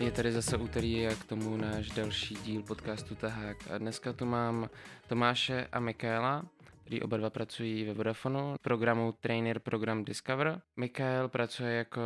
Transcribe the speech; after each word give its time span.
Je 0.00 0.12
tady 0.12 0.32
zase 0.32 0.56
úterý 0.56 1.06
a 1.06 1.14
k 1.14 1.24
tomu 1.24 1.56
náš 1.56 1.90
další 1.90 2.34
díl 2.34 2.62
podcastu 2.62 3.14
Tahák. 3.14 3.56
A 3.70 3.78
dneska 3.78 4.12
tu 4.12 4.24
mám 4.24 4.70
Tomáše 5.08 5.68
a 5.72 5.80
Michaela, 5.80 6.44
který 6.80 7.02
oba 7.02 7.16
dva 7.16 7.30
pracují 7.30 7.84
ve 7.84 7.94
Vodafonu, 7.94 8.56
programu 8.62 9.12
Trainer 9.20 9.58
Program 9.58 10.04
Discover. 10.04 10.60
Michael 10.76 11.28
pracuje 11.28 11.72
jako 11.74 12.00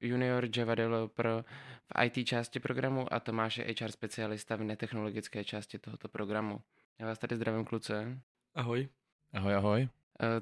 junior 0.00 0.48
Java 0.56 0.74
developer 0.74 1.44
v 1.84 2.04
IT 2.04 2.26
části 2.26 2.60
programu 2.60 3.12
a 3.12 3.20
Tomáš 3.20 3.58
je 3.58 3.74
HR 3.80 3.90
specialista 3.90 4.56
v 4.56 4.64
netechnologické 4.64 5.44
části 5.44 5.78
tohoto 5.78 6.08
programu. 6.08 6.60
Já 6.98 7.06
vás 7.06 7.18
tady 7.18 7.36
zdravím, 7.36 7.64
kluce. 7.64 8.18
Ahoj. 8.54 8.88
Ahoj, 9.32 9.54
ahoj. 9.54 9.82
Uh, 9.82 9.88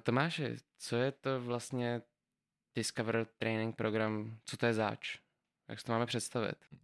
Tomáše, 0.02 0.56
co 0.78 0.96
je 0.96 1.12
to 1.12 1.40
vlastně 1.40 2.02
Discover 2.76 3.26
Training 3.38 3.76
Program? 3.76 4.38
Co 4.44 4.56
to 4.56 4.66
je 4.66 4.74
zač? 4.74 5.18
Jak 5.68 5.80
si 5.80 5.86
to 5.86 5.92
máme 5.92 6.06
představit? 6.06 6.56
Uh, 6.72 6.78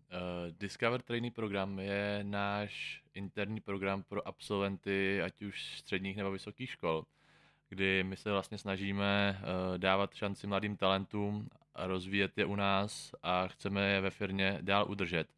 Discover 0.58 1.02
Training 1.02 1.34
Program 1.34 1.78
je 1.78 2.20
náš 2.22 3.02
interní 3.14 3.60
program 3.60 4.02
pro 4.02 4.28
absolventy, 4.28 5.22
ať 5.22 5.42
už 5.42 5.78
středních 5.78 6.16
nebo 6.16 6.30
vysokých 6.30 6.70
škol, 6.70 7.04
kdy 7.68 8.04
my 8.04 8.16
se 8.16 8.30
vlastně 8.30 8.58
snažíme 8.58 9.40
uh, 9.40 9.78
dávat 9.78 10.14
šanci 10.14 10.46
mladým 10.46 10.76
talentům 10.76 11.48
rozvíjet 11.74 12.38
je 12.38 12.44
u 12.44 12.56
nás 12.56 13.14
a 13.22 13.48
chceme 13.48 13.90
je 13.90 14.00
ve 14.00 14.10
firmě 14.10 14.58
dál 14.60 14.86
udržet. 14.90 15.28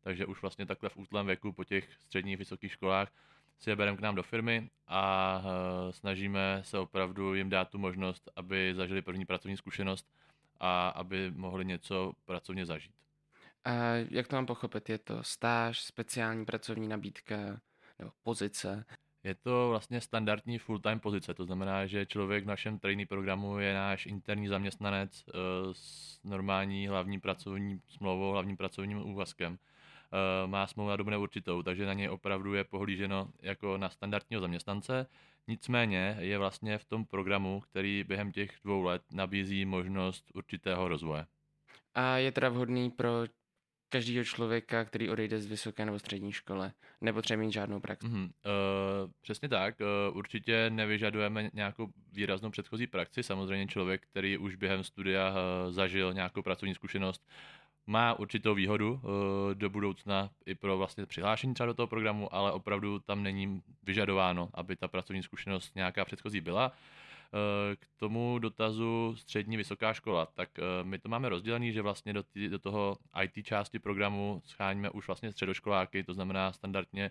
Takže 0.00 0.26
už 0.26 0.42
vlastně 0.42 0.66
takhle 0.66 0.88
v 0.88 0.96
útlém 0.96 1.26
věku 1.26 1.52
po 1.52 1.64
těch 1.64 1.88
středních 2.00 2.36
vysokých 2.36 2.72
školách 2.72 3.12
si 3.58 3.70
je 3.70 3.76
bereme 3.76 3.96
k 3.96 4.00
nám 4.00 4.14
do 4.14 4.22
firmy 4.22 4.70
a 4.86 5.42
uh, 5.44 5.92
snažíme 5.92 6.60
se 6.64 6.78
opravdu 6.78 7.34
jim 7.34 7.48
dát 7.50 7.68
tu 7.68 7.78
možnost, 7.78 8.30
aby 8.36 8.74
zažili 8.74 9.02
první 9.02 9.24
pracovní 9.24 9.56
zkušenost 9.56 10.06
a 10.60 10.88
aby 10.88 11.30
mohli 11.30 11.64
něco 11.64 12.12
pracovně 12.24 12.66
zažít. 12.66 12.94
A 13.64 13.72
jak 14.10 14.28
to 14.28 14.36
mám 14.36 14.46
pochopit? 14.46 14.88
Je 14.88 14.98
to 14.98 15.22
stáž, 15.22 15.82
speciální 15.82 16.44
pracovní 16.44 16.88
nabídka 16.88 17.36
nebo 17.98 18.10
pozice? 18.22 18.84
Je 19.24 19.34
to 19.34 19.68
vlastně 19.68 20.00
standardní 20.00 20.58
full-time 20.58 21.00
pozice, 21.00 21.34
to 21.34 21.44
znamená, 21.44 21.86
že 21.86 22.06
člověk 22.06 22.44
v 22.44 22.46
našem 22.46 22.78
trainee 22.78 23.06
programu 23.06 23.58
je 23.58 23.74
náš 23.74 24.06
interní 24.06 24.48
zaměstnanec 24.48 25.24
eh, 25.28 25.32
s 25.72 26.20
normální 26.24 26.88
hlavní 26.88 27.20
pracovní 27.20 27.80
smlouvou, 27.88 28.32
hlavním 28.32 28.56
pracovním 28.56 28.98
úvazkem. 28.98 29.58
Eh, 30.12 30.46
má 30.46 30.66
smlouvu 30.66 30.90
na 30.90 30.96
dobu 30.96 31.10
neurčitou, 31.10 31.62
takže 31.62 31.86
na 31.86 31.92
něj 31.92 32.08
opravdu 32.08 32.54
je 32.54 32.64
pohlíženo 32.64 33.28
jako 33.42 33.78
na 33.78 33.88
standardního 33.88 34.40
zaměstnance. 34.40 35.06
Nicméně 35.48 36.16
je 36.18 36.38
vlastně 36.38 36.78
v 36.78 36.84
tom 36.84 37.04
programu, 37.04 37.60
který 37.60 38.04
během 38.08 38.32
těch 38.32 38.50
dvou 38.64 38.82
let 38.82 39.02
nabízí 39.12 39.64
možnost 39.64 40.30
určitého 40.34 40.88
rozvoje. 40.88 41.26
A 41.94 42.16
je 42.16 42.32
teda 42.32 42.48
vhodný 42.48 42.90
pro 42.90 43.24
každého 43.88 44.24
člověka, 44.24 44.84
který 44.84 45.10
odejde 45.10 45.40
z 45.40 45.46
vysoké 45.46 45.84
nebo 45.84 45.98
střední 45.98 46.32
škole, 46.32 46.72
nebo 47.00 47.22
třeba 47.22 47.40
mít 47.40 47.52
žádnou 47.52 47.80
praxi. 47.80 48.06
Mm-hmm. 48.06 48.24
Uh, 48.24 49.10
přesně 49.20 49.48
tak. 49.48 49.74
Uh, 49.80 50.16
určitě 50.16 50.70
nevyžadujeme 50.70 51.50
nějakou 51.52 51.92
výraznou 52.12 52.50
předchozí 52.50 52.86
praxi. 52.86 53.22
Samozřejmě 53.22 53.66
člověk, 53.66 54.02
který 54.02 54.38
už 54.38 54.56
během 54.56 54.84
studia 54.84 55.30
uh, 55.30 55.72
zažil 55.72 56.12
nějakou 56.12 56.42
pracovní 56.42 56.74
zkušenost, 56.74 57.26
má 57.86 58.14
určitou 58.14 58.54
výhodu 58.54 58.92
uh, 58.92 59.00
do 59.54 59.70
budoucna 59.70 60.30
i 60.46 60.54
pro 60.54 60.78
vlastně 60.78 61.06
přihlášení 61.06 61.54
třeba 61.54 61.66
do 61.66 61.74
toho 61.74 61.86
programu, 61.86 62.34
ale 62.34 62.52
opravdu 62.52 62.98
tam 62.98 63.22
není 63.22 63.62
vyžadováno, 63.82 64.48
aby 64.54 64.76
ta 64.76 64.88
pracovní 64.88 65.22
zkušenost 65.22 65.76
nějaká 65.76 66.04
předchozí 66.04 66.40
byla. 66.40 66.72
Eh, 67.34 67.76
k 67.76 67.86
tomu 67.96 68.38
dotazu 68.38 69.14
střední 69.16 69.56
vysoká 69.56 69.92
škola, 69.92 70.26
tak 70.26 70.58
eh, 70.58 70.62
my 70.82 70.98
to 70.98 71.08
máme 71.08 71.28
rozdělený, 71.28 71.72
že 71.72 71.82
vlastně 71.82 72.12
do, 72.12 72.22
tý, 72.22 72.48
do 72.48 72.58
toho 72.58 72.96
IT 73.22 73.46
části 73.46 73.78
programu 73.78 74.42
scháníme 74.44 74.90
už 74.90 75.06
vlastně 75.06 75.32
středoškoláky, 75.32 76.04
to 76.04 76.14
znamená 76.14 76.52
standardně 76.52 77.10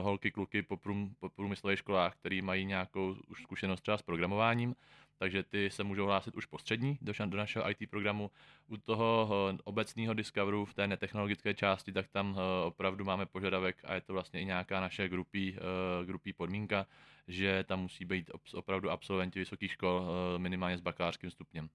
holky, 0.00 0.30
kluky 0.30 0.62
po, 0.62 0.76
prům, 0.76 1.14
po 1.20 1.28
průmyslových 1.28 1.78
školách, 1.78 2.16
který 2.16 2.42
mají 2.42 2.64
nějakou 2.64 3.16
už 3.28 3.42
zkušenost 3.42 3.80
třeba 3.80 3.98
s 3.98 4.02
programováním 4.02 4.74
takže 5.18 5.42
ty 5.42 5.70
se 5.70 5.84
můžou 5.84 6.06
hlásit 6.06 6.36
už 6.36 6.46
postřední 6.46 6.98
do, 7.00 7.12
do 7.26 7.36
našeho 7.36 7.70
IT 7.70 7.90
programu. 7.90 8.30
U 8.66 8.76
toho 8.76 9.28
eh, 9.54 9.58
obecného 9.64 10.14
Discoveru 10.14 10.64
v 10.64 10.74
té 10.74 10.86
netechnologické 10.86 11.54
části, 11.54 11.92
tak 11.92 12.08
tam 12.08 12.36
eh, 12.38 12.66
opravdu 12.66 13.04
máme 13.04 13.26
požadavek 13.26 13.76
a 13.84 13.94
je 13.94 14.00
to 14.00 14.12
vlastně 14.12 14.40
i 14.40 14.44
nějaká 14.44 14.80
naše 14.80 15.08
grupí, 15.08 15.56
eh, 15.56 16.06
grupí 16.06 16.32
podmínka, 16.32 16.86
že 17.28 17.64
tam 17.64 17.80
musí 17.80 18.04
být 18.04 18.30
opravdu 18.54 18.90
absolventi 18.90 19.38
vysokých 19.38 19.72
škol 19.72 20.06
minimálně 20.38 20.78
s 20.78 20.80
bakalářským 20.80 21.30
stupněm. 21.30 21.68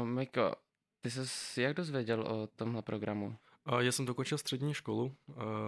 Uh, 0.00 0.08
Miko, 0.08 0.54
ty 1.00 1.10
jsi 1.10 1.62
jak 1.62 1.76
dozvěděl 1.76 2.22
o 2.22 2.46
tomhle 2.46 2.82
programu? 2.82 3.36
Já 3.78 3.92
jsem 3.92 4.06
dokončil 4.06 4.38
střední 4.38 4.74
školu, 4.74 5.14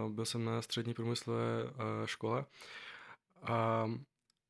byl 0.08 0.24
jsem 0.24 0.44
na 0.44 0.62
střední 0.62 0.94
průmyslové 0.94 1.42
škole 2.04 2.44
a 3.42 3.86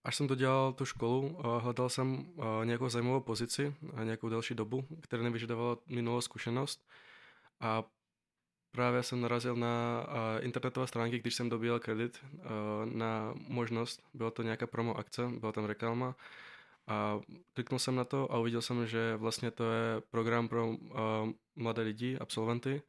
Až 0.05 0.17
jsem 0.17 0.27
dodělal 0.27 0.73
tu 0.73 0.85
školu, 0.85 1.39
hledal 1.59 1.89
jsem 1.89 2.27
nějakou 2.65 2.89
zajímavou 2.89 3.21
pozici 3.21 3.75
a 3.95 4.05
nějakou 4.05 4.29
další 4.29 4.55
dobu, 4.55 4.85
která 5.01 5.23
nevyžadovala 5.23 5.77
minulou 5.87 6.21
zkušenost. 6.21 6.89
A 7.61 7.85
právě 8.71 9.03
jsem 9.03 9.21
narazil 9.21 9.57
na 9.57 10.07
internetové 10.41 10.87
stránky, 10.87 11.19
když 11.19 11.35
jsem 11.35 11.49
dobíjel 11.49 11.81
kredit 11.81 12.25
na 12.85 13.35
možnost, 13.49 14.03
byla 14.15 14.31
to 14.31 14.43
nějaká 14.43 14.67
promo 14.67 14.99
akce, 14.99 15.29
byla 15.39 15.53
tam 15.53 15.65
reklama. 15.65 16.17
A 16.87 17.21
kliknul 17.53 17.79
jsem 17.79 17.95
na 17.95 18.05
to 18.05 18.33
a 18.33 18.39
uviděl 18.39 18.63
jsem, 18.63 18.87
že 18.87 19.17
vlastně 19.17 19.51
to 19.51 19.65
je 19.65 20.01
program 20.11 20.49
pro 20.49 20.77
mladé 21.57 21.83
lidi, 21.83 22.19
absolventy, 22.19 22.83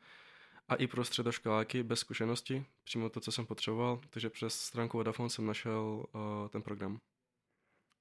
a 0.67 0.75
i 0.75 0.87
pro 0.87 1.05
středoškoláky 1.05 1.83
bez 1.83 1.99
zkušenosti, 1.99 2.65
přímo 2.83 3.09
to, 3.09 3.19
co 3.19 3.31
jsem 3.31 3.45
potřeboval, 3.45 4.01
takže 4.09 4.29
přes 4.29 4.55
stránku 4.55 4.97
Vodafone 4.97 5.29
jsem 5.29 5.45
našel 5.45 6.05
uh, 6.13 6.49
ten 6.49 6.61
program. 6.61 6.99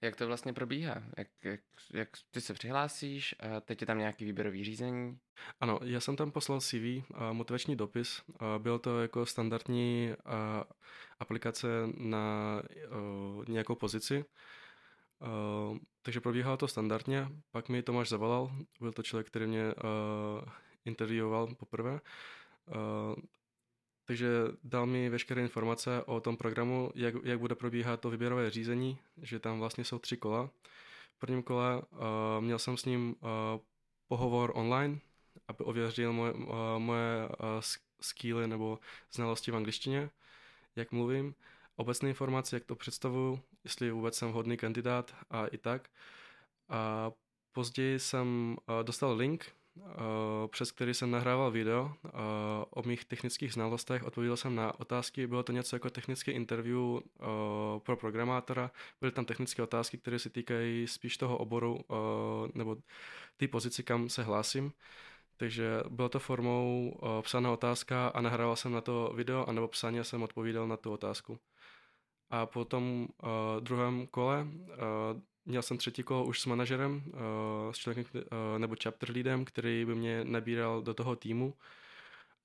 Jak 0.04 0.16
to 0.16 0.26
vlastně 0.26 0.52
probíhá? 0.52 1.02
Jak, 1.18 1.28
jak, 1.44 1.60
jak 1.92 2.08
ty 2.30 2.40
se 2.40 2.54
přihlásíš 2.54 3.34
a 3.40 3.60
teď 3.60 3.80
je 3.80 3.86
tam 3.86 3.98
nějaký 3.98 4.24
výběrový 4.24 4.64
řízení? 4.64 5.18
Ano, 5.60 5.80
já 5.82 6.00
jsem 6.00 6.16
tam 6.16 6.30
poslal 6.30 6.60
CV 6.60 7.04
a 7.14 7.32
motivační 7.32 7.76
dopis. 7.76 8.22
A 8.38 8.58
bylo 8.58 8.78
to 8.78 9.02
jako 9.02 9.26
standardní 9.26 10.12
a, 10.24 10.64
aplikace 11.20 11.68
na 11.96 12.62
uh, 13.38 13.44
nějakou 13.48 13.74
pozici. 13.74 14.24
Uh, 15.20 15.78
takže 16.02 16.20
probíhalo 16.20 16.56
to 16.56 16.68
standardně. 16.68 17.28
Pak 17.50 17.68
mi 17.68 17.82
Tomáš 17.82 18.08
zavolal. 18.08 18.50
Byl 18.80 18.92
to 18.92 19.02
člověk, 19.02 19.26
který 19.26 19.46
mě 19.46 19.64
uh, 19.64 20.48
intervjuoval 20.84 21.54
poprvé. 21.54 22.00
Uh, 22.66 23.22
takže 24.04 24.28
dal 24.64 24.86
mi 24.86 25.08
veškeré 25.08 25.42
informace 25.42 26.02
o 26.04 26.20
tom 26.20 26.36
programu, 26.36 26.90
jak, 26.94 27.14
jak 27.24 27.38
bude 27.38 27.54
probíhat 27.54 28.00
to 28.00 28.10
výběrové 28.10 28.50
řízení, 28.50 28.98
že 29.22 29.38
tam 29.38 29.58
vlastně 29.58 29.84
jsou 29.84 29.98
tři 29.98 30.16
kola. 30.16 30.50
V 31.16 31.18
prvním 31.18 31.42
kole 31.42 31.82
uh, 31.82 31.98
měl 32.40 32.58
jsem 32.58 32.76
s 32.76 32.84
ním 32.84 33.16
uh, 33.20 33.28
pohovor 34.08 34.52
online, 34.54 34.98
aby 35.48 35.64
ověřil 35.64 36.12
moje, 36.12 36.32
uh, 36.32 36.48
moje 36.78 37.28
uh, 37.28 37.34
skilly 38.00 38.48
nebo 38.48 38.78
znalosti 39.12 39.50
v 39.50 39.56
angličtině, 39.56 40.10
jak 40.76 40.92
mluvím, 40.92 41.34
obecné 41.76 42.08
informace, 42.08 42.56
jak 42.56 42.64
to 42.64 42.76
představuju, 42.76 43.40
jestli 43.64 43.90
vůbec 43.90 44.16
jsem 44.16 44.28
vhodný 44.28 44.56
kandidát 44.56 45.14
a 45.30 45.46
i 45.46 45.58
tak. 45.58 45.90
A 46.68 47.12
později 47.52 47.98
jsem 47.98 48.56
uh, 48.68 48.84
dostal 48.84 49.16
link 49.16 49.46
Eh, 49.46 49.61
přes 50.50 50.72
který 50.72 50.94
jsem 50.94 51.10
nahrával 51.10 51.50
video 51.50 51.94
eh, 52.04 52.10
o 52.70 52.82
mých 52.82 53.04
technických 53.04 53.52
znalostech. 53.52 54.04
Odpověděl 54.04 54.36
jsem 54.36 54.54
na 54.54 54.80
otázky, 54.80 55.26
bylo 55.26 55.42
to 55.42 55.52
něco 55.52 55.76
jako 55.76 55.90
technické 55.90 56.32
interview 56.32 56.78
eh, 56.78 57.24
pro 57.78 57.96
programátora. 57.96 58.70
Byly 59.00 59.12
tam 59.12 59.24
technické 59.24 59.62
otázky, 59.62 59.98
které 59.98 60.18
se 60.18 60.30
týkají 60.30 60.86
spíš 60.86 61.16
toho 61.16 61.38
oboru 61.38 61.80
nebo 62.54 62.76
té 63.36 63.48
pozici, 63.48 63.82
kam 63.82 64.08
se 64.08 64.22
hlásím. 64.22 64.72
Takže 65.36 65.80
bylo 65.88 66.08
to 66.08 66.18
formou 66.18 67.00
psaná 67.22 67.52
otázka 67.52 68.08
a 68.08 68.20
nahrával 68.20 68.56
jsem 68.56 68.72
na 68.72 68.80
to 68.80 69.12
video, 69.16 69.48
anebo 69.48 69.68
psaně 69.68 70.04
jsem 70.04 70.22
odpovídal 70.22 70.68
na 70.68 70.76
tu 70.76 70.92
otázku. 70.92 71.38
A 72.30 72.46
po 72.46 72.64
tom 72.64 73.08
druhém 73.60 74.06
kole 74.06 74.46
Měl 75.44 75.62
jsem 75.62 75.78
třetí 75.78 76.02
kolo 76.02 76.24
už 76.24 76.40
s 76.40 76.46
manažerem, 76.46 77.02
uh, 77.06 77.72
s 77.72 77.76
člověkem, 77.76 78.22
uh, 78.22 78.58
nebo 78.58 78.76
chapter 78.82 79.10
leadem, 79.10 79.44
který 79.44 79.84
by 79.84 79.94
mě 79.94 80.24
nabíral 80.24 80.82
do 80.82 80.94
toho 80.94 81.16
týmu 81.16 81.54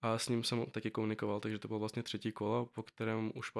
a 0.01 0.17
s 0.17 0.29
ním 0.29 0.43
jsem 0.43 0.65
taky 0.65 0.91
komunikoval, 0.91 1.39
takže 1.39 1.59
to 1.59 1.67
bylo 1.67 1.79
vlastně 1.79 2.03
třetí 2.03 2.31
kolo, 2.31 2.65
po 2.65 2.83
kterém 2.83 3.31
už 3.35 3.51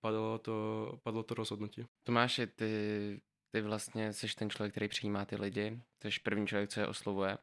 padlo 0.00 0.38
to, 0.38 0.98
padlo 1.02 1.22
to 1.22 1.34
rozhodnutí. 1.34 1.86
Tomáši, 2.04 2.46
ty, 2.46 3.20
ty 3.50 3.60
vlastně 3.60 4.12
jsi 4.12 4.26
ten 4.38 4.50
člověk, 4.50 4.72
který 4.72 4.88
přijímá 4.88 5.24
ty 5.24 5.36
lidi, 5.36 5.80
jsi 6.02 6.20
první 6.22 6.46
člověk, 6.46 6.70
co 6.70 6.80
je 6.80 6.86
oslovuje. 6.86 7.38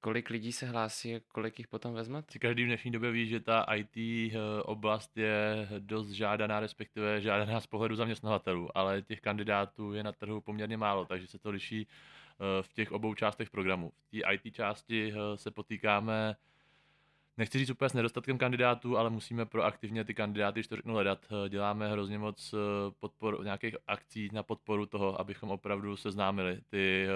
Kolik 0.00 0.30
lidí 0.30 0.52
se 0.52 0.66
hlásí 0.66 1.16
a 1.16 1.20
kolik 1.28 1.58
jich 1.58 1.68
potom 1.68 1.94
vezme? 1.94 2.22
Každý 2.40 2.62
v 2.64 2.66
dnešní 2.66 2.90
době 2.90 3.10
ví, 3.10 3.28
že 3.28 3.40
ta 3.40 3.66
IT 3.74 3.96
eh, 3.96 4.38
oblast 4.62 5.16
je 5.16 5.68
dost 5.78 6.10
žádaná, 6.10 6.60
respektive 6.60 7.20
žádaná 7.20 7.60
z 7.60 7.66
pohledu 7.66 7.96
zaměstnavatelů, 7.96 8.78
ale 8.78 9.02
těch 9.02 9.20
kandidátů 9.20 9.92
je 9.92 10.02
na 10.02 10.12
trhu 10.12 10.40
poměrně 10.40 10.76
málo, 10.76 11.04
takže 11.04 11.26
se 11.26 11.38
to 11.38 11.50
liší 11.50 11.86
v 12.62 12.72
těch 12.72 12.92
obou 12.92 13.14
částech 13.14 13.50
programu. 13.50 13.92
V 14.06 14.10
té 14.10 14.34
IT 14.34 14.54
části 14.54 15.12
se 15.34 15.50
potýkáme 15.50 16.36
nechci 17.36 17.58
říct 17.58 17.70
úplně 17.70 17.88
s 17.88 17.92
nedostatkem 17.92 18.38
kandidátů, 18.38 18.98
ale 18.98 19.10
musíme 19.10 19.46
proaktivně 19.46 20.04
ty 20.04 20.14
kandidáty, 20.14 20.60
když 20.60 20.66
to 20.66 20.76
řeknu, 20.76 20.94
hledat. 20.94 21.26
Děláme 21.48 21.88
hrozně 21.88 22.18
moc 22.18 22.54
podpor, 23.00 23.44
nějakých 23.44 23.76
akcí 23.86 24.28
na 24.32 24.42
podporu 24.42 24.86
toho, 24.86 25.20
abychom 25.20 25.50
opravdu 25.50 25.96
seznámili 25.96 26.60
ty 26.70 27.06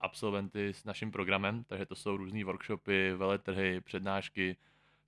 absolventy 0.00 0.68
s 0.68 0.84
naším 0.84 1.10
programem, 1.10 1.64
takže 1.64 1.86
to 1.86 1.94
jsou 1.94 2.16
různé 2.16 2.44
workshopy, 2.44 3.14
veletrhy, 3.14 3.80
přednášky, 3.80 4.56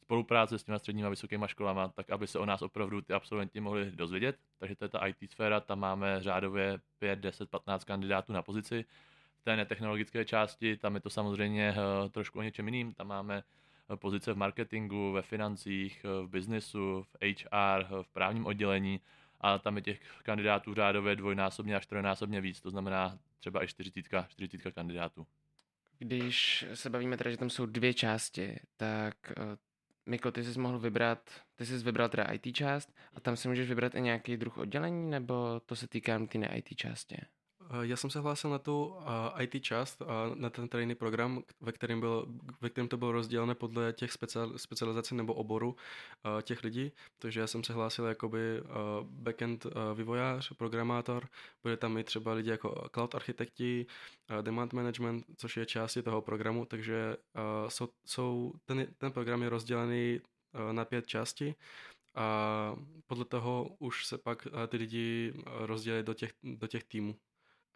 spolupráce 0.05 0.59
s 0.59 0.65
těma 0.65 0.79
středníma 0.79 1.09
vysokýma 1.09 1.47
školama, 1.47 1.89
tak 1.89 2.11
aby 2.11 2.27
se 2.27 2.39
o 2.39 2.47
nás 2.47 2.63
opravdu 2.63 3.01
ty 3.01 3.13
absolventi 3.13 3.61
mohli 3.61 3.91
dozvědět. 3.91 4.37
Takže 4.59 4.77
to 4.77 4.85
je 4.85 4.89
ta 4.89 5.07
IT 5.07 5.31
sféra, 5.31 5.61
tam 5.61 5.79
máme 5.79 6.23
řádově 6.23 6.79
5, 6.99 7.19
10, 7.19 7.51
15 7.51 7.85
kandidátů 7.85 8.33
na 8.33 8.43
pozici. 8.43 8.85
V 9.41 9.45
té 9.45 9.57
netechnologické 9.57 10.25
části, 10.25 10.77
tam 10.77 10.95
je 10.95 11.01
to 11.01 11.11
samozřejmě 11.11 11.75
eh, 11.77 12.09
trošku 12.09 12.39
o 12.39 12.43
něčem 12.43 12.69
jiným, 12.69 12.95
tam 12.95 13.07
máme 13.07 13.37
eh, 13.39 13.64
pozice 13.95 14.33
v 14.33 14.37
marketingu, 14.37 15.13
ve 15.13 15.23
financích, 15.23 16.05
eh, 16.05 16.27
v 16.27 16.29
biznesu, 16.29 17.03
v 17.03 17.17
HR, 17.23 18.03
v 18.03 18.09
právním 18.13 18.47
oddělení 18.47 19.01
a 19.41 19.59
tam 19.59 19.77
je 19.77 19.83
těch 19.83 20.01
kandidátů 20.23 20.75
řádově 20.75 21.17
dvojnásobně 21.17 21.77
až 21.77 21.87
trojnásobně 21.87 22.41
víc, 22.41 22.61
to 22.61 22.71
znamená 22.71 23.19
třeba 23.41 23.65
i 23.65 23.69
40, 23.69 24.27
40 24.29 24.73
kandidátů. 24.73 25.27
Když 25.99 26.65
se 26.75 26.91
bavíme 26.91 27.17
teda, 27.17 27.31
že 27.31 27.37
tam 27.37 27.51
jsou 27.51 27.67
dvě 27.67 27.95
části, 27.95 28.61
tak 28.77 29.15
Miko, 30.07 30.33
ty 30.33 30.45
jsi 30.45 30.61
mohl 30.61 30.79
vybrat, 30.79 31.31
ty 31.57 31.67
jsi 31.67 31.79
vybral 31.79 32.09
teda 32.09 32.25
IT 32.25 32.57
část 32.57 32.95
a 33.15 33.21
tam 33.21 33.37
si 33.37 33.49
můžeš 33.49 33.69
vybrat 33.69 33.95
i 33.95 34.01
nějaký 34.01 34.37
druh 34.37 34.59
oddělení, 34.59 35.11
nebo 35.11 35.61
to 35.61 35.77
se 35.77 35.89
týká 35.89 36.27
ty 36.27 36.39
ne 36.39 36.59
IT 36.59 36.77
části? 36.77 37.17
Eh, 37.71 37.87
já 37.87 37.97
jsem 37.97 38.11
se 38.11 38.21
hlásil 38.21 38.51
na 38.51 38.59
tu 38.59 38.97
eh, 39.39 39.45
IT 39.45 39.65
část, 39.65 40.01
uh, 40.01 40.09
na 40.35 40.51
ten 40.51 40.69
training 40.69 40.99
program, 40.99 41.43
ve 41.61 41.73
kterém, 41.73 42.01
byl, 42.01 42.27
ve 42.61 42.71
kterém 42.71 42.89
to 42.89 42.97
bylo 42.97 43.13
rozdělené 43.13 43.55
podle 43.55 43.93
těch 43.93 44.13
special, 44.13 44.59
specializací 44.59 45.15
nebo 45.15 45.35
oboru 45.35 45.77
těch 46.43 46.65
lidí. 46.65 46.93
Takže 47.19 47.41
já 47.41 47.47
jsem 47.47 47.65
se 47.65 47.73
hlásil 47.73 48.05
jakoby 48.05 48.63
backend 49.03 49.67
vývojář, 49.95 50.53
programátor, 50.53 51.29
byli 51.63 51.77
tam 51.77 51.99
i 51.99 52.05
třeba 52.05 52.33
lidi 52.33 52.51
jako 52.51 52.89
cloud 52.95 53.15
architekti, 53.15 53.87
demand 54.43 54.73
management, 54.73 55.27
což 55.37 55.57
je 55.57 55.67
části 55.67 56.03
toho 56.03 56.23
programu, 56.23 56.65
takže 56.65 57.17
jsou, 57.69 57.89
jsou, 58.07 58.53
ten, 58.65 58.87
ten 58.99 59.13
program 59.13 59.43
je 59.43 59.49
rozdělený 59.49 60.21
na 60.73 60.85
pět 60.85 61.07
částí 61.07 61.55
a 62.15 62.77
podle 63.07 63.25
toho 63.25 63.77
už 63.79 64.07
se 64.07 64.19
pak 64.19 64.49
ty 64.69 64.77
lidi 64.77 65.35
rozdělí 65.47 66.03
do 66.03 66.15
těch, 66.15 66.33
do 66.43 66.67
těch 66.67 66.85
týmů. 66.85 67.17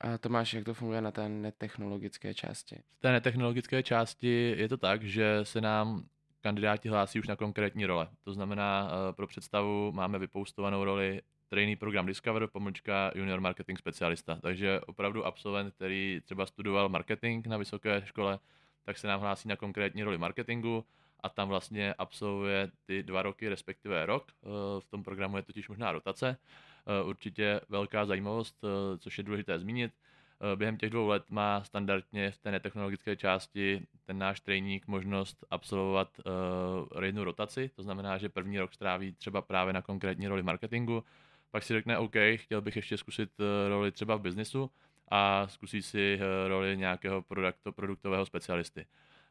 A 0.00 0.18
Tomáš, 0.18 0.54
jak 0.54 0.64
to 0.64 0.74
funguje 0.74 1.00
na 1.00 1.10
té 1.10 1.28
netechnologické 1.28 2.34
části? 2.34 2.76
V 2.98 3.00
té 3.00 3.12
netechnologické 3.12 3.82
části 3.82 4.54
je 4.58 4.68
to 4.68 4.76
tak, 4.76 5.02
že 5.02 5.40
se 5.42 5.60
nám 5.60 6.04
kandidáti 6.40 6.88
hlásí 6.88 7.18
už 7.18 7.26
na 7.26 7.36
konkrétní 7.36 7.86
role. 7.86 8.08
To 8.24 8.32
znamená, 8.32 8.90
eh, 8.90 9.12
pro 9.12 9.26
představu 9.26 9.92
máme 9.92 10.18
vypoustovanou 10.18 10.84
roli 10.84 11.22
trainee 11.48 11.76
program 11.76 12.06
Discover, 12.06 12.46
pomlčka 12.46 13.12
junior 13.14 13.40
marketing 13.40 13.78
specialista. 13.78 14.38
Takže 14.42 14.80
opravdu 14.80 15.26
absolvent, 15.26 15.74
který 15.74 16.20
třeba 16.24 16.46
studoval 16.46 16.88
marketing 16.88 17.46
na 17.46 17.56
vysoké 17.56 18.02
škole, 18.04 18.38
tak 18.84 18.98
se 18.98 19.06
nám 19.06 19.20
hlásí 19.20 19.48
na 19.48 19.56
konkrétní 19.56 20.02
roli 20.02 20.18
marketingu 20.18 20.84
a 21.20 21.28
tam 21.28 21.48
vlastně 21.48 21.94
absolvuje 21.94 22.70
ty 22.86 23.02
dva 23.02 23.22
roky, 23.22 23.48
respektive 23.48 24.06
rok. 24.06 24.32
Eh, 24.32 24.46
v 24.80 24.86
tom 24.90 25.02
programu 25.02 25.36
je 25.36 25.42
totiž 25.42 25.68
možná 25.68 25.92
rotace. 25.92 26.36
Eh, 26.88 27.02
určitě 27.02 27.60
velká 27.68 28.06
zajímavost, 28.06 28.64
eh, 28.64 28.98
což 28.98 29.18
je 29.18 29.24
důležité 29.24 29.58
zmínit. 29.58 29.92
Během 30.56 30.76
těch 30.76 30.90
dvou 30.90 31.06
let 31.06 31.30
má 31.30 31.64
standardně 31.64 32.30
v 32.30 32.38
té 32.38 32.50
netechnologické 32.50 33.16
části 33.16 33.86
ten 34.04 34.18
náš 34.18 34.40
trénink 34.40 34.86
možnost 34.86 35.44
absolvovat 35.50 36.20
uh, 36.94 37.04
jednu 37.04 37.24
rotaci, 37.24 37.70
to 37.76 37.82
znamená, 37.82 38.18
že 38.18 38.28
první 38.28 38.58
rok 38.58 38.74
stráví 38.74 39.12
třeba 39.12 39.42
právě 39.42 39.72
na 39.72 39.82
konkrétní 39.82 40.28
roli 40.28 40.42
marketingu, 40.42 41.04
pak 41.50 41.62
si 41.62 41.72
řekne 41.72 41.98
OK, 41.98 42.14
chtěl 42.36 42.60
bych 42.60 42.76
ještě 42.76 42.96
zkusit 42.96 43.30
roli 43.68 43.92
třeba 43.92 44.16
v 44.16 44.20
biznisu 44.20 44.70
a 45.08 45.48
zkusí 45.48 45.82
si 45.82 46.20
roli 46.46 46.76
nějakého 46.76 47.22
produkto, 47.22 47.72
produktového 47.72 48.26
specialisty. 48.26 48.86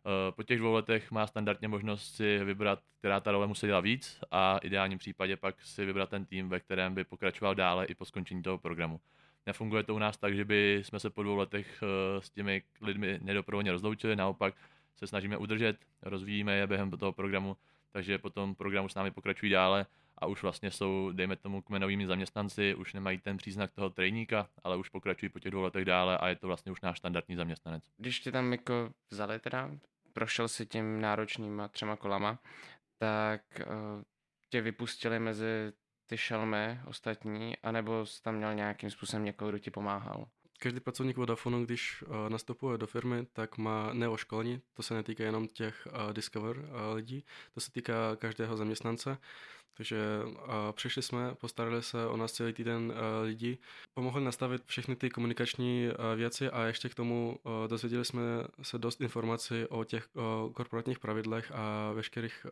Eh, 0.08 0.32
po 0.32 0.44
těch 0.44 0.60
dvou 0.60 0.74
letech 0.74 1.12
má 1.12 1.28
standardně 1.28 1.68
možnost 1.68 2.16
si 2.16 2.44
vybrat, 2.44 2.80
která 3.00 3.20
ta 3.20 3.32
role 3.32 3.48
musí 3.48 3.68
dělat 3.68 3.80
víc 3.80 4.20
a 4.32 4.60
v 4.60 4.66
ideálním 4.66 4.98
případě 4.98 5.38
pak 5.38 5.62
si 5.62 5.86
vybrat 5.86 6.10
ten 6.10 6.26
tým, 6.26 6.50
ve 6.50 6.60
kterém 6.60 6.96
by 6.96 7.04
pokračoval 7.04 7.56
dále 7.56 7.86
i 7.86 7.96
po 7.96 8.06
skončení 8.06 8.44
toho 8.44 8.58
programu. 8.58 9.00
Nefunguje 9.46 9.84
to 9.84 9.96
u 9.96 10.00
nás 10.00 10.18
tak, 10.18 10.36
že 10.36 10.46
by 10.46 10.82
jsme 10.84 11.00
se 11.00 11.10
po 11.10 11.24
dvou 11.24 11.36
letech 11.36 11.84
eh, 11.84 12.22
s 12.22 12.30
těmi 12.30 12.64
lidmi 12.82 13.20
nedoprovodně 13.22 13.72
rozloučili, 13.72 14.16
naopak 14.16 14.54
se 14.96 15.08
snažíme 15.08 15.38
udržet, 15.38 15.78
rozvíjíme 16.02 16.56
je 16.56 16.68
během 16.68 16.92
toho 16.92 17.12
programu, 17.12 17.58
takže 17.92 18.18
potom 18.18 18.56
programu 18.56 18.90
s 18.90 18.96
námi 18.96 19.12
pokračují 19.12 19.52
dále 19.52 19.86
a 20.18 20.26
už 20.26 20.42
vlastně 20.44 20.72
jsou, 20.72 21.12
dejme 21.12 21.36
tomu, 21.36 21.62
kmenovými 21.62 22.08
zaměstnanci, 22.08 22.76
už 22.76 22.94
nemají 22.94 23.18
ten 23.18 23.38
příznak 23.38 23.72
toho 23.72 23.90
trejníka, 23.90 24.50
ale 24.64 24.78
už 24.78 24.90
pokračují 24.90 25.30
po 25.30 25.40
těch 25.40 25.52
dvou 25.52 25.62
letech 25.62 25.86
dále 25.86 26.18
a 26.18 26.28
je 26.28 26.36
to 26.36 26.48
vlastně 26.48 26.72
už 26.72 26.82
náš 26.82 26.98
standardní 26.98 27.36
zaměstnanec. 27.36 27.84
Když 27.98 28.20
tě 28.20 28.32
tam 28.32 28.52
jako 28.52 28.90
vzali 29.10 29.40
teda, 29.40 29.72
prošel 30.18 30.48
si 30.48 30.66
tím 30.66 31.02
náročnýma 31.02 31.68
třema 31.68 31.96
kolama, 31.96 32.40
tak 32.98 33.42
uh, 33.60 34.02
tě 34.50 34.62
vypustili 34.62 35.20
mezi 35.20 35.74
ty 36.06 36.18
šelmy 36.18 36.80
ostatní, 36.86 37.58
anebo 37.58 38.06
jsi 38.06 38.22
tam 38.22 38.36
měl 38.36 38.54
nějakým 38.54 38.90
způsobem 38.90 39.26
někoho, 39.26 39.50
kdo 39.50 39.60
ti 39.60 39.72
pomáhal? 39.72 40.28
Každý 40.60 40.80
pracovník 40.80 41.18
Vodafonu, 41.18 41.66
když 41.66 42.02
uh, 42.02 42.30
nastupuje 42.30 42.78
do 42.78 42.88
firmy, 42.88 43.26
tak 43.34 43.58
má 43.58 43.94
neoškolení, 43.94 44.62
to 44.74 44.84
se 44.84 44.94
netýká 44.94 45.24
jenom 45.24 45.48
těch 45.48 45.88
uh, 45.88 46.14
Discover 46.14 46.58
lidí, 46.94 47.26
to 47.54 47.60
se 47.60 47.72
týká 47.72 48.16
každého 48.16 48.58
zaměstnance. 48.58 49.18
Takže 49.78 49.98
a 50.46 50.72
přišli 50.72 51.02
jsme, 51.02 51.36
postarali 51.36 51.84
se 51.84 52.08
o 52.08 52.18
nás 52.18 52.32
celý 52.34 52.54
týden 52.54 52.94
lidi, 53.24 53.58
pomohli 53.94 54.24
nastavit 54.24 54.62
všechny 54.66 54.96
ty 54.96 55.10
komunikační 55.10 55.90
věci 56.16 56.50
a 56.50 56.64
ještě 56.64 56.90
k 56.90 56.96
tomu 56.96 57.40
dozvěděli 57.68 58.06
jsme 58.06 58.22
se 58.62 58.78
dost 58.78 59.02
informací 59.02 59.66
o 59.70 59.84
těch 59.84 60.08
korporátních 60.54 61.00
pravidlech 61.00 61.52
a 61.56 61.92
veškerých 61.92 62.46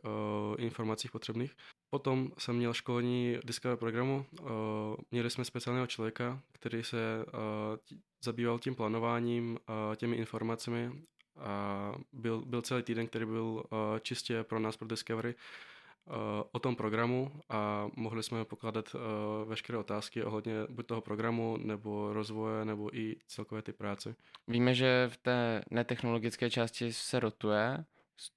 informacích 0.58 1.12
potřebných. 1.12 1.56
Potom 1.90 2.32
jsem 2.38 2.56
měl 2.56 2.74
školení 2.74 3.38
Discover 3.44 3.78
programu, 3.78 4.26
měli 5.12 5.30
jsme 5.30 5.46
speciálního 5.46 5.88
člověka, 5.88 6.42
který 6.52 6.84
se 6.84 7.26
zabýval 8.26 8.60
tím 8.60 8.76
plánováním, 8.76 9.60
těmi 9.96 10.16
informacemi 10.16 10.92
a 11.40 11.92
byl, 12.14 12.42
byl 12.46 12.62
celý 12.62 12.84
týden, 12.84 13.08
který 13.08 13.26
byl 13.26 13.64
čistě 14.02 14.44
pro 14.44 14.60
nás, 14.60 14.78
pro 14.78 14.88
Discovery, 14.88 15.36
o 16.52 16.60
tom 16.60 16.76
programu 16.76 17.32
a 17.50 17.88
mohli 17.96 18.24
jsme 18.24 18.46
pokládat 18.46 18.96
veškeré 19.46 19.78
otázky 19.78 20.24
ohledně 20.24 20.54
buď 20.70 20.86
toho 20.86 21.02
programu, 21.02 21.58
nebo 21.58 22.14
rozvoje, 22.14 22.66
nebo 22.66 22.98
i 22.98 23.16
celkové 23.28 23.62
ty 23.62 23.74
práce. 23.74 24.16
Víme, 24.48 24.74
že 24.74 25.10
v 25.14 25.18
té 25.18 25.64
netechnologické 25.72 26.50
části 26.50 26.94
se 26.94 27.20
rotuje, 27.20 27.86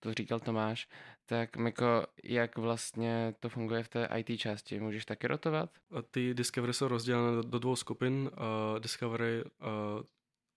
to 0.01 0.15
říkal 0.15 0.41
Tomáš, 0.41 0.89
tak 1.27 1.57
Miko, 1.57 2.07
jak 2.25 2.59
vlastně 2.59 3.35
to 3.41 3.49
funguje 3.49 3.83
v 3.83 3.89
té 3.89 4.09
IT 4.17 4.41
části? 4.41 4.81
Můžeš 4.81 5.05
taky 5.05 5.27
rotovat? 5.27 5.71
Ty 6.11 6.35
Discovery 6.35 6.75
jsou 6.75 6.89
rozdělené 6.89 7.43
do 7.43 7.59
dvou 7.59 7.77
skupin. 7.77 8.31
Uh, 8.33 8.79
Discovery, 8.79 9.45
uh, 9.45 9.51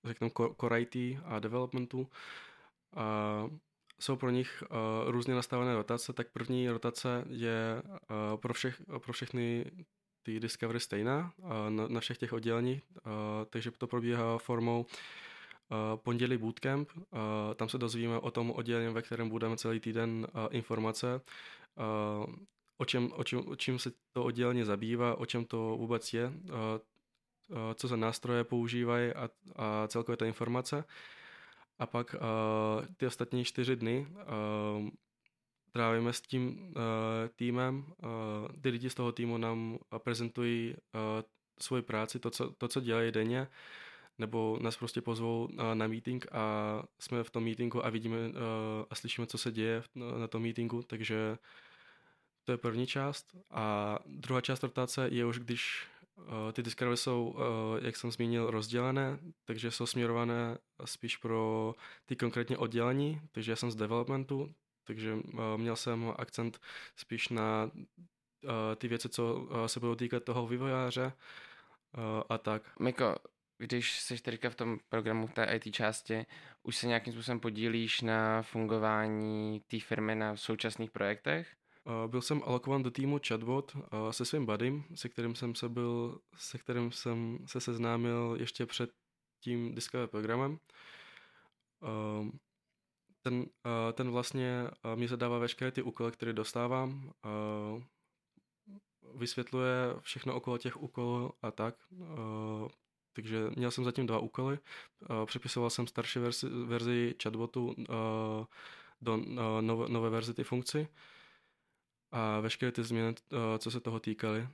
řekněme, 0.04 0.32
Core 0.60 0.82
IT 0.82 0.96
a 1.26 1.40
Developmentu. 1.40 2.00
Uh, 2.02 3.58
jsou 4.02 4.16
pro 4.16 4.30
nich 4.30 4.64
uh, 4.70 5.12
různě 5.12 5.36
nastavené 5.36 5.76
rotace, 5.76 6.14
tak 6.14 6.28
první 6.32 6.70
rotace 6.70 7.26
je 7.30 7.82
uh, 7.86 8.38
pro, 8.38 8.54
všech, 8.54 8.82
pro 8.98 9.14
všechny 9.14 9.72
ty 10.24 10.40
Discovery 10.40 10.80
stejná 10.80 11.34
uh, 11.38 11.50
na, 11.70 11.88
na 11.88 12.00
všech 12.00 12.18
těch 12.18 12.34
odděleních, 12.34 12.84
uh, 12.96 13.12
takže 13.50 13.72
to 13.72 13.88
probíhá 13.88 14.38
formou 14.38 14.86
uh, 14.86 15.78
pondělí 15.96 16.38
bootcamp, 16.38 16.90
uh, 16.96 17.20
tam 17.56 17.70
se 17.70 17.78
dozvíme 17.78 18.20
o 18.20 18.32
tom 18.32 18.52
oddělení, 18.52 18.94
ve 18.94 19.02
kterém 19.02 19.30
budeme 19.30 19.58
celý 19.58 19.80
týden 19.80 20.28
uh, 20.34 20.48
informace, 20.50 21.22
uh, 21.76 22.36
o, 22.78 22.86
čem, 22.86 23.12
o, 23.16 23.24
čem, 23.24 23.48
o 23.48 23.56
čím 23.56 23.80
se 23.80 23.92
to 24.14 24.24
oddělení 24.24 24.64
zabývá, 24.64 25.16
o 25.16 25.26
čem 25.26 25.46
to 25.46 25.76
vůbec 25.78 26.14
je, 26.14 26.28
uh, 26.28 26.34
uh, 27.48 27.58
co 27.76 27.88
za 27.88 27.96
nástroje 27.96 28.44
používají 28.44 29.14
a, 29.14 29.30
a 29.56 29.88
celkové 29.88 30.18
ta 30.18 30.26
informace. 30.26 30.78
Uh, 30.78 30.84
a 31.82 31.86
pak 31.86 32.16
uh, 32.16 32.86
ty 32.98 33.06
ostatní 33.06 33.46
čtyři 33.46 33.76
dny 33.76 34.08
uh, 34.10 34.90
trávíme 35.72 36.14
s 36.14 36.22
tím 36.22 36.68
uh, 36.68 36.74
týmem. 37.36 37.86
Uh, 38.04 38.62
ty 38.62 38.70
lidi 38.70 38.90
z 38.90 38.96
toho 38.96 39.12
týmu 39.12 39.38
nám 39.38 39.78
prezentují 39.98 40.74
uh, 40.74 41.00
svoji 41.60 41.82
práci, 41.82 42.20
to 42.20 42.30
co, 42.30 42.52
to, 42.52 42.68
co 42.68 42.82
dělají 42.82 43.12
denně, 43.12 43.48
nebo 44.18 44.58
nás 44.62 44.78
prostě 44.78 45.02
pozvou 45.02 45.46
uh, 45.46 45.76
na 45.76 45.88
meeting 45.88 46.26
a 46.32 46.84
jsme 47.00 47.24
v 47.24 47.30
tom 47.30 47.44
meetingu 47.44 47.86
a 47.86 47.90
vidíme 47.90 48.18
uh, 48.18 48.34
a 48.90 48.96
slyšíme, 48.96 49.28
co 49.28 49.38
se 49.38 49.52
děje 49.52 49.84
na, 49.96 50.18
na 50.18 50.28
tom 50.28 50.42
meetingu, 50.42 50.82
takže 50.82 51.38
to 52.44 52.52
je 52.52 52.58
první 52.58 52.88
část. 52.88 53.36
A 53.52 54.00
druhá 54.06 54.42
část 54.42 54.64
rotace 54.64 55.08
je 55.12 55.26
už, 55.26 55.40
když 55.40 55.88
ty 56.54 56.64
Discovery 56.64 56.98
jsou, 56.98 57.36
jak 57.82 57.98
jsem 57.98 58.12
zmínil, 58.12 58.52
rozdělené, 58.52 59.20
takže 59.46 59.72
jsou 59.72 59.86
směrované 59.86 60.58
spíš 60.86 61.18
pro 61.18 61.74
ty 62.06 62.16
konkrétně 62.16 62.58
oddělení, 62.58 63.22
takže 63.32 63.52
já 63.52 63.56
jsem 63.56 63.72
z 63.72 63.76
developmentu, 63.76 64.54
takže 64.84 65.18
měl 65.58 65.76
jsem 65.76 66.14
akcent 66.18 66.60
spíš 66.96 67.30
na 67.30 67.72
ty 68.76 68.88
věci, 68.88 69.10
co 69.10 69.48
se 69.66 69.80
budou 69.80 69.96
týkat 69.96 70.24
toho 70.24 70.48
vývojáře 70.48 71.14
a 72.30 72.38
tak. 72.38 72.80
Miko, 72.80 73.16
když 73.58 74.00
jsi 74.00 74.22
teďka 74.22 74.50
v 74.50 74.56
tom 74.56 74.80
programu 74.90 75.28
v 75.28 75.34
té 75.34 75.44
IT 75.44 75.76
části, 75.76 76.26
už 76.64 76.78
se 76.78 76.88
nějakým 76.88 77.14
způsobem 77.14 77.40
podílíš 77.40 78.02
na 78.02 78.42
fungování 78.42 79.62
té 79.68 79.80
firmy 79.80 80.16
na 80.16 80.36
současných 80.36 80.92
projektech? 80.92 81.56
Byl 82.08 82.22
jsem 82.22 82.42
alokován 82.46 82.84
do 82.84 82.92
týmu 82.92 83.20
chatbot 83.28 83.78
se 84.12 84.26
svým 84.26 84.46
buddy, 84.46 84.84
se 84.96 85.10
kterým 85.10 85.36
jsem 85.36 85.56
se 85.56 85.70
byl, 85.70 86.20
se 86.36 86.58
kterým 86.58 86.92
jsem 86.92 87.40
se 87.46 87.60
seznámil 87.60 88.36
ještě 88.40 88.66
před 88.66 88.92
tím 89.44 89.76
Discover 89.76 90.08
programem. 90.08 90.60
Ten, 93.22 93.46
ten 93.94 94.12
vlastně 94.12 94.68
mi 94.96 95.08
zadává 95.08 95.40
veškeré 95.40 95.72
ty 95.72 95.82
úkoly, 95.82 96.12
které 96.12 96.34
dostávám, 96.34 97.12
vysvětluje 99.16 99.96
všechno 100.00 100.36
okolo 100.36 100.58
těch 100.58 100.82
úkolů 100.82 101.32
a 101.42 101.52
tak. 101.52 101.76
Takže 103.14 103.50
měl 103.56 103.72
jsem 103.72 103.84
zatím 103.84 104.06
dva 104.06 104.20
úkoly. 104.20 104.60
Přepisoval 105.26 105.70
jsem 105.70 105.88
starší 105.88 106.20
verzi, 106.20 106.50
verzi 106.50 107.16
chatbotu 107.24 107.76
do 109.02 109.18
nové, 109.62 109.90
nové 109.90 110.10
verzi 110.10 110.34
ty 110.34 110.44
funkci 110.44 110.88
a 112.12 112.40
veškeré 112.40 112.72
ty 112.72 112.84
změny, 112.84 113.16
eh, 113.32 113.60
co 113.60 113.72
se 113.72 113.80
toho 113.80 114.00
týkaly. 114.00 114.48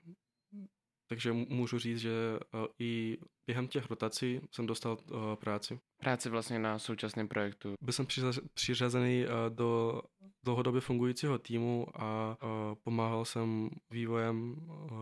Takže 1.09 1.33
můžu 1.33 1.79
říct, 1.79 1.99
že 1.99 2.11
eh, 2.39 2.67
i 2.79 3.17
během 3.47 3.67
těch 3.67 3.89
rotací 3.89 4.41
jsem 4.51 4.65
dostal 4.67 4.97
eh, 5.01 5.35
práci. 5.35 5.79
Práci 5.97 6.29
vlastně 6.29 6.59
na 6.59 6.79
současném 6.79 7.27
projektu. 7.27 7.73
Byl 7.81 7.93
jsem 7.93 8.05
přiřazený 8.53 9.25
do 9.49 10.01
dlouhodobě 10.43 10.81
fungujícího 10.81 11.37
týmu 11.37 11.87
a 11.95 12.37
pomáhal 12.83 13.25
jsem 13.25 13.69
vývojem 13.91 14.55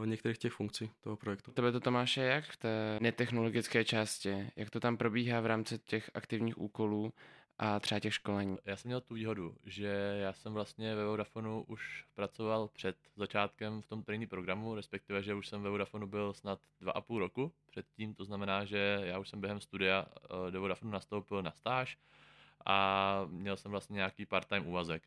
některých 0.06 0.38
těch 0.38 0.54
funkcí 0.54 0.92
toho 1.02 1.16
projektu. 1.16 1.52
Tebe 1.52 1.72
to 1.72 1.80
Tomáše 1.80 2.22
jak 2.22 2.46
v 2.46 2.58
té 2.58 2.98
netechnologické 3.02 3.86
části? 3.86 4.50
Jak 4.56 4.70
to 4.70 4.80
tam 4.80 4.98
probíhá 4.98 5.42
v 5.42 5.46
rámci 5.46 5.80
těch 5.80 6.12
aktivních 6.14 6.58
úkolů? 6.58 7.14
A 7.58 7.80
třeba 7.80 8.00
těch 8.00 8.14
školení. 8.14 8.58
Já 8.66 8.76
jsem 8.76 8.90
měl 8.90 9.02
tu 9.02 9.14
výhodu, 9.14 9.56
že 9.64 10.18
já 10.22 10.34
jsem 10.34 10.54
vlastně 10.54 10.96
ve 10.96 11.06
Vodafonu 11.06 11.64
už 11.68 12.06
pracoval 12.14 12.68
před 12.68 12.98
začátkem 13.16 13.82
v 13.82 13.88
tom 13.88 14.04
trénink 14.04 14.30
programu, 14.30 14.76
respektive, 14.76 15.24
že 15.24 15.34
už 15.34 15.48
jsem 15.48 15.62
ve 15.62 15.70
Vodafonu 15.70 16.08
byl 16.08 16.34
snad 16.34 16.60
dva 16.82 16.92
a 16.92 17.02
půl 17.02 17.20
roku 17.20 17.52
předtím, 17.66 18.14
to 18.14 18.26
znamená, 18.26 18.66
že 18.66 19.02
já 19.04 19.20
už 19.20 19.30
jsem 19.30 19.42
během 19.42 19.60
studia 19.60 20.06
eh, 20.08 20.52
do 20.52 20.62
Vodafonu 20.62 20.92
nastoupil 20.92 21.42
na 21.42 21.52
stáž 21.52 21.98
a 22.66 23.26
měl 23.30 23.58
jsem 23.58 23.72
vlastně 23.72 23.94
nějaký 23.94 24.26
part-time 24.26 24.68
úvazek. 24.68 25.04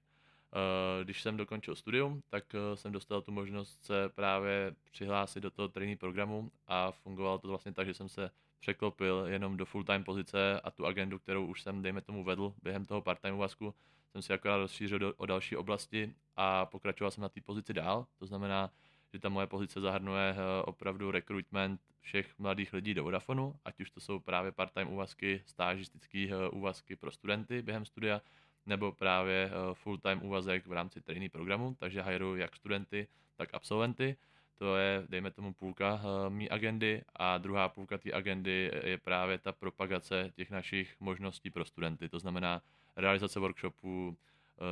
Eh, 0.53 1.05
když 1.05 1.23
jsem 1.23 1.37
dokončil 1.37 1.75
studium, 1.75 2.23
tak 2.29 2.55
eh, 2.55 2.77
jsem 2.77 2.93
dostal 2.93 3.23
tu 3.23 3.33
možnost 3.33 3.85
se 3.85 4.09
právě 4.09 4.75
přihlásit 4.91 5.41
do 5.41 5.51
toho 5.51 5.69
trénink 5.69 6.01
programu 6.01 6.51
a 6.67 6.91
fungovalo 6.91 7.39
to 7.39 7.49
vlastně 7.49 7.73
tak, 7.73 7.87
že 7.87 7.95
jsem 7.95 8.09
se 8.09 8.31
překlopil 8.59 9.25
jenom 9.29 9.57
do 9.57 9.67
full-time 9.67 10.05
pozice 10.05 10.61
a 10.61 10.71
tu 10.71 10.87
agendu, 10.87 11.19
kterou 11.19 11.47
už 11.47 11.63
jsem, 11.63 11.83
dejme 11.83 12.01
tomu, 12.01 12.25
vedl 12.25 12.55
během 12.63 12.85
toho 12.85 13.03
part-time 13.03 13.35
úvazku, 13.35 13.75
jsem 14.13 14.23
si 14.23 14.33
akorát 14.33 14.57
rozšířil 14.57 14.99
do, 14.99 15.15
o 15.15 15.27
další 15.27 15.57
oblasti 15.57 16.15
a 16.37 16.67
pokračoval 16.67 17.11
jsem 17.11 17.23
na 17.23 17.29
té 17.29 17.41
pozici 17.41 17.73
dál. 17.73 18.07
To 18.19 18.27
znamená, 18.27 18.71
že 19.13 19.19
ta 19.19 19.29
moje 19.29 19.47
pozice 19.47 19.81
zahrnuje 19.81 20.31
eh, 20.31 20.63
opravdu 20.65 21.11
recruitment 21.11 21.81
všech 22.01 22.39
mladých 22.39 22.73
lidí 22.73 22.95
do 22.95 23.05
Vodafonu, 23.05 23.55
ať 23.65 23.81
už 23.81 23.91
to 23.91 24.01
jsou 24.01 24.19
právě 24.19 24.53
part-time 24.53 24.89
úvazky, 24.89 25.43
stážistické 25.47 26.29
úvazky 26.53 26.97
pro 26.97 27.11
studenty 27.11 27.63
během 27.63 27.85
studia, 27.85 28.21
nebo 28.69 28.93
právě 28.93 29.51
eh, 29.51 29.75
full-time 29.75 30.23
úvazek 30.23 30.67
v 30.67 30.73
rámci 30.73 31.01
trainee 31.01 31.31
programu, 31.31 31.77
takže 31.79 32.03
hajruju 32.03 32.37
jak 32.37 32.57
studenty, 32.57 33.09
tak 33.37 33.49
absolventy 33.53 34.17
to 34.59 34.77
je, 34.77 35.07
dejme 35.09 35.31
tomu, 35.31 35.53
půlka 35.53 35.95
uh, 35.95 36.33
mý 36.33 36.51
agendy 36.51 37.03
a 37.17 37.39
druhá 37.39 37.69
půlka 37.69 37.99
té 37.99 38.13
agendy 38.13 38.71
je 38.85 38.99
právě 38.99 39.39
ta 39.39 39.53
propagace 39.53 40.31
těch 40.35 40.51
našich 40.51 41.01
možností 41.01 41.51
pro 41.51 41.65
studenty. 41.65 42.09
To 42.09 42.19
znamená 42.19 42.63
realizace 42.97 43.41
workshopů, 43.41 44.09
uh, 44.09 44.15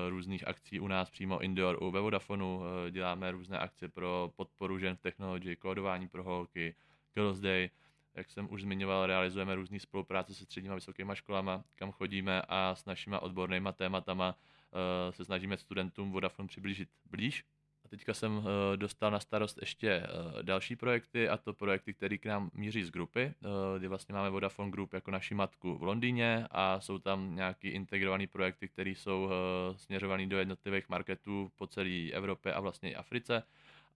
různých 0.09 0.49
akcí 0.49 0.81
u 0.81 0.87
nás 0.87 1.11
přímo 1.11 1.41
indoor 1.41 1.83
u 1.83 1.91
Vodafonu, 1.91 2.57
uh, 2.57 2.65
děláme 2.91 3.31
různé 3.31 3.59
akce 3.59 3.89
pro 3.89 4.33
podporu 4.37 4.79
žen 4.79 4.97
v 4.97 5.01
technologii, 5.01 5.57
kódování 5.57 6.09
pro 6.09 6.25
holky, 6.25 6.75
Girls 7.15 7.41
Day, 7.41 7.71
jak 8.17 8.31
jsem 8.31 8.53
už 8.53 8.63
zmiňoval, 8.63 9.07
realizujeme 9.07 9.55
různé 9.55 9.81
spolupráce 9.81 10.35
se 10.35 10.45
středníma 10.45 10.75
vysokýma 10.75 11.15
školama, 11.15 11.65
kam 11.75 11.93
chodíme 11.93 12.43
a 12.49 12.75
s 12.75 12.85
našimi 12.85 13.17
odbornými 13.21 13.69
tématama 13.73 14.35
uh, 14.37 15.13
se 15.15 15.25
snažíme 15.25 15.57
studentům 15.57 16.13
Vodafone 16.13 16.49
přiblížit 16.49 16.89
blíž 17.11 17.45
a 17.85 17.89
teďka 17.89 18.15
jsem 18.15 18.37
uh, 18.37 18.45
dostal 18.77 19.11
na 19.11 19.21
starost 19.21 19.59
ještě 19.61 20.03
uh, 20.03 20.43
další 20.43 20.77
projekty, 20.77 21.29
a 21.29 21.37
to 21.37 21.53
projekty, 21.53 21.95
které 21.95 22.19
k 22.19 22.27
nám 22.27 22.51
míří 22.55 22.85
z 22.85 22.91
grupy, 22.91 23.35
kdy 23.79 23.89
vlastně 23.89 24.15
máme 24.15 24.31
Vodafone 24.31 24.71
Group 24.71 24.93
jako 24.93 25.11
naši 25.11 25.35
matku 25.35 25.79
v 25.79 25.83
Londýně 25.83 26.47
a 26.51 26.81
jsou 26.81 26.99
tam 26.99 27.35
nějaký 27.37 27.69
integrované 27.69 28.27
projekty, 28.27 28.69
které 28.69 28.91
jsou 28.91 29.31
směřované 29.77 30.27
do 30.27 30.39
jednotlivých 30.39 30.89
marketů 30.89 31.51
po 31.57 31.67
celé 31.67 32.11
Evropě 32.13 32.53
a 32.53 32.61
vlastně 32.61 32.91
i 32.91 32.95
Africe. 32.95 33.43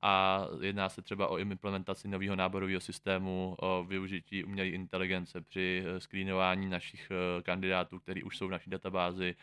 A 0.02 0.47
jedná 0.61 0.88
se 0.88 1.02
třeba 1.02 1.28
o 1.28 1.38
implementaci 1.38 2.09
nového 2.09 2.37
náborového 2.37 2.80
systému, 2.80 3.57
o 3.59 3.85
využití 3.85 4.45
umělé 4.45 4.69
inteligence 4.69 5.40
při 5.40 5.85
screenování 5.99 6.69
našich 6.69 7.12
kandidátů, 7.42 7.99
kteří 7.99 8.23
už 8.23 8.38
jsou 8.38 8.49
v 8.49 8.50
naší 8.50 8.71
databázi, 8.71 9.35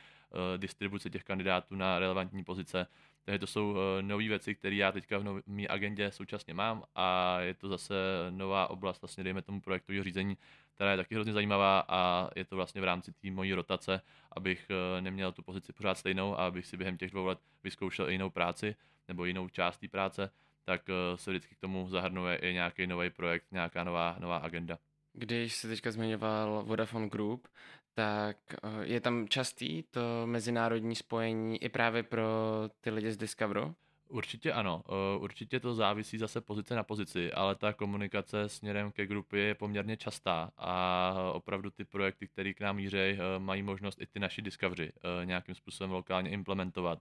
distribuce 0.58 1.10
těch 1.10 1.24
kandidátů 1.24 1.76
na 1.76 2.00
relevantní 2.00 2.44
pozice. 2.44 2.88
Takže 3.28 3.40
to 3.40 3.48
jsou 3.48 3.76
eh, 3.78 4.02
nové 4.02 4.28
věci, 4.28 4.56
které 4.56 4.76
já 4.76 4.92
teďka 4.92 5.18
v 5.18 5.42
mé 5.48 5.68
agendě 5.68 6.12
současně 6.12 6.54
mám 6.54 6.84
a 6.96 7.40
je 7.40 7.54
to 7.54 7.68
zase 7.68 7.96
nová 8.30 8.70
oblast, 8.70 9.02
vlastně 9.02 9.24
dejme 9.24 9.42
tomu 9.42 9.62
projektového 9.62 10.04
řízení, 10.04 10.38
která 10.76 10.92
je 10.92 10.98
taky 10.98 11.16
hrozně 11.16 11.34
zajímavá 11.34 11.84
a 11.88 12.30
je 12.36 12.46
to 12.46 12.56
vlastně 12.56 12.82
v 12.82 12.84
rámci 12.84 13.12
té 13.14 13.32
mojí 13.32 13.54
rotace, 13.54 14.02
abych 14.32 14.68
eh, 14.70 15.02
neměl 15.02 15.32
tu 15.32 15.42
pozici 15.42 15.74
pořád 15.74 15.96
stejnou 15.96 16.40
a 16.40 16.48
abych 16.48 16.66
si 16.66 16.78
během 16.78 16.98
těch 16.98 17.12
dvou 17.12 17.26
let 17.26 17.40
vyzkoušel 17.64 18.10
jinou 18.10 18.30
práci 18.30 18.76
nebo 19.08 19.26
jinou 19.26 19.50
část 19.50 19.78
té 19.78 19.88
práce, 19.88 20.32
tak 20.68 20.82
eh, 20.90 21.18
se 21.18 21.32
vždycky 21.32 21.56
k 21.56 21.60
tomu 21.60 21.90
zahrnuje 21.90 22.36
i 22.36 22.54
nějaký 22.54 22.88
nový 22.88 23.10
projekt, 23.10 23.46
nějaká 23.52 23.84
nová, 23.84 24.16
nová 24.20 24.38
agenda. 24.38 24.78
Když 25.14 25.56
jsi 25.56 25.68
teďka 25.68 25.92
zmiňoval 25.92 26.64
Vodafone 26.66 27.10
Group, 27.10 27.48
tak 27.94 28.38
eh, 28.54 28.58
je 28.82 29.02
tam 29.02 29.28
častý 29.28 29.84
to 29.84 30.02
mezinárodní 30.26 30.96
spojení 30.96 31.64
i 31.64 31.70
právě 31.70 32.04
pro 32.04 32.28
ty 32.82 32.90
lidi 32.90 33.12
z 33.12 33.18
Discoveru? 33.18 33.76
Určitě 34.10 34.54
ano, 34.54 34.84
eh, 34.88 35.20
určitě 35.20 35.60
to 35.60 35.74
závisí 35.74 36.18
zase 36.18 36.42
pozice 36.42 36.76
na 36.76 36.84
pozici, 36.84 37.34
ale 37.34 37.56
ta 37.56 37.74
komunikace 37.74 38.50
směrem 38.50 38.92
ke 38.92 39.06
grupě 39.06 39.42
je 39.42 39.56
poměrně 39.56 39.98
častá 39.98 40.52
a 40.58 41.14
opravdu 41.34 41.70
ty 41.70 41.86
projekty, 41.86 42.28
které 42.28 42.54
k 42.54 42.62
nám 42.62 42.76
mířejí, 42.76 43.18
mají 43.38 43.64
možnost 43.64 44.02
i 44.02 44.06
ty 44.06 44.20
naši 44.20 44.42
Discovery 44.42 44.92
nějakým 45.24 45.56
způsobem 45.56 45.92
lokálně 45.92 46.30
implementovat. 46.30 47.00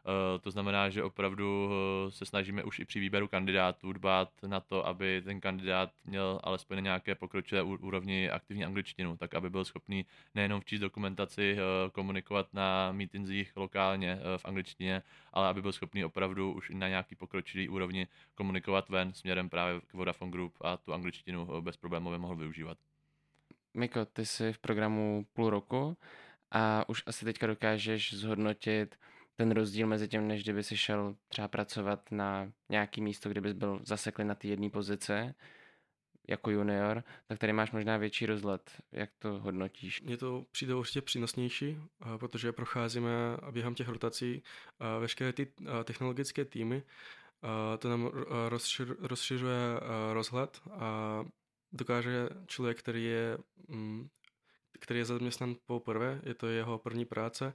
Eh, 0.00 0.38
to 0.38 0.50
znamená, 0.50 0.90
že 0.90 1.02
opravdu 1.02 1.70
eh, 1.70 2.10
se 2.10 2.26
snažíme 2.26 2.64
už 2.64 2.78
i 2.78 2.84
při 2.84 3.00
výběru 3.00 3.28
kandidátů 3.28 3.92
dbát 3.92 4.30
na 4.46 4.60
to, 4.60 4.86
aby 4.86 5.22
ten 5.24 5.40
kandidát 5.40 5.90
měl 6.04 6.40
alespoň 6.44 6.76
na 6.76 6.82
nějaké 6.82 7.14
pokročilé 7.14 7.62
úrovni 7.62 8.30
aktivní 8.30 8.64
angličtinu, 8.64 9.16
tak 9.16 9.34
aby 9.34 9.50
byl 9.50 9.64
schopný 9.64 10.06
nejenom 10.34 10.60
včíst 10.60 10.80
dokumentaci, 10.80 11.56
eh, 11.58 11.90
komunikovat 11.90 12.54
na 12.54 12.92
meetingsích 12.92 13.56
lokálně 13.56 14.18
v 14.36 14.44
angličtině, 14.44 15.02
ale 15.32 15.48
aby 15.48 15.62
byl 15.62 15.72
schopný 15.72 16.04
opravdu 16.04 16.52
už 16.52 16.70
i 16.70 16.74
na 16.74 16.88
nějaký 16.88 17.14
pokročilý 17.14 17.68
úrovni 17.68 18.06
komunikovat 18.34 18.88
ven 18.88 19.12
směrem 19.12 19.48
právě 19.48 19.80
k 19.80 19.94
Vodafone 19.94 20.30
Group 20.30 20.54
a 20.60 20.76
tu 20.76 20.92
angličtinu 20.92 21.60
bez 21.60 21.76
problémů 21.76 22.18
mohl 22.18 22.36
využívat. 22.36 22.78
Miko, 23.74 24.04
ty 24.04 24.26
jsi 24.26 24.52
v 24.52 24.58
programu 24.58 25.26
půl 25.32 25.50
roku 25.50 25.96
a 26.50 26.88
už 26.88 27.02
asi 27.06 27.24
teďka 27.24 27.46
dokážeš 27.46 28.14
zhodnotit, 28.14 28.96
ten 29.40 29.50
rozdíl 29.50 29.86
mezi 29.86 30.08
tím, 30.08 30.28
než 30.28 30.42
kdyby 30.42 30.62
si 30.62 30.76
šel 30.76 31.16
třeba 31.28 31.48
pracovat 31.48 32.12
na 32.12 32.52
nějaký 32.68 33.00
místo, 33.00 33.28
kde 33.28 33.40
bys 33.40 33.52
byl 33.52 33.80
zaseklý 33.82 34.24
na 34.24 34.34
té 34.34 34.48
jedné 34.48 34.70
pozici, 34.70 35.34
jako 36.28 36.50
junior, 36.50 37.04
tak 37.26 37.38
tady 37.38 37.52
máš 37.52 37.72
možná 37.72 37.96
větší 37.96 38.26
rozhled. 38.26 38.70
Jak 38.92 39.10
to 39.18 39.40
hodnotíš? 39.40 40.02
Mně 40.02 40.16
to 40.16 40.44
přijde 40.52 40.74
určitě 40.74 41.00
přínosnější, 41.00 41.76
protože 42.16 42.52
procházíme 42.52 43.10
během 43.50 43.74
těch 43.74 43.88
rotací 43.88 44.42
veškeré 45.00 45.32
ty 45.32 45.52
technologické 45.84 46.44
týmy. 46.44 46.82
To 47.78 47.88
nám 47.88 48.10
rozšiřuje 49.00 49.80
rozhled 50.12 50.60
a 50.70 51.24
dokáže 51.72 52.28
člověk, 52.46 52.78
který 52.78 53.04
je, 53.04 53.38
mm, 53.68 54.08
který 54.80 55.00
je 55.00 55.04
zaměstnan 55.04 55.56
poprvé, 55.66 56.20
je 56.24 56.34
to 56.34 56.46
jeho 56.46 56.78
první 56.78 57.04
práce, 57.04 57.54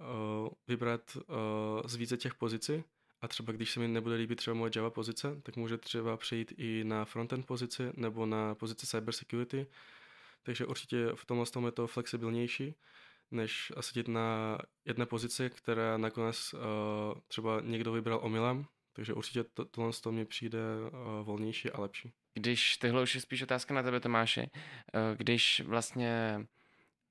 Eh, 0.00 0.50
vybrat 0.68 1.16
eh, 1.16 1.88
z 1.88 1.94
více 1.96 2.16
těch 2.16 2.34
pozicí 2.34 2.84
a 3.20 3.28
třeba 3.28 3.52
když 3.52 3.70
se 3.70 3.80
mi 3.80 3.88
nebude 3.88 4.14
líbit 4.14 4.36
třeba 4.36 4.54
moje 4.54 4.70
Java 4.76 4.90
pozice, 4.90 5.40
tak 5.42 5.56
může 5.56 5.78
třeba 5.78 6.16
přejít 6.16 6.52
i 6.56 6.84
na 6.84 7.04
frontend 7.04 7.46
pozici 7.46 7.82
nebo 7.94 8.26
na 8.26 8.54
pozici 8.54 8.86
cybersecurity. 8.86 9.66
Takže 10.42 10.66
určitě 10.66 11.08
v 11.14 11.24
tomhle 11.24 11.46
tom 11.46 11.66
je 11.66 11.72
to 11.72 11.86
flexibilnější, 11.86 12.74
než 13.30 13.72
sedět 13.80 14.08
na 14.08 14.58
jedné 14.84 15.06
pozici, 15.06 15.50
která 15.50 15.96
nakonec 15.98 16.54
uh, 16.54 16.60
třeba 17.28 17.60
někdo 17.60 17.92
vybral 17.92 18.20
omylem, 18.22 18.66
takže 18.92 19.14
určitě 19.14 19.44
to, 19.44 19.64
tohle 19.64 19.92
to 20.02 20.12
mi 20.12 20.24
přijde 20.24 20.58
uh, 20.58 21.26
volnější 21.26 21.70
a 21.70 21.80
lepší. 21.80 22.12
Když, 22.34 22.76
tohle 22.76 23.02
už 23.02 23.14
je 23.14 23.20
spíš 23.20 23.42
otázka 23.42 23.74
na 23.74 23.82
tebe, 23.82 24.00
Tomáši, 24.00 24.40
uh, 24.40 25.16
když 25.16 25.60
vlastně 25.60 26.40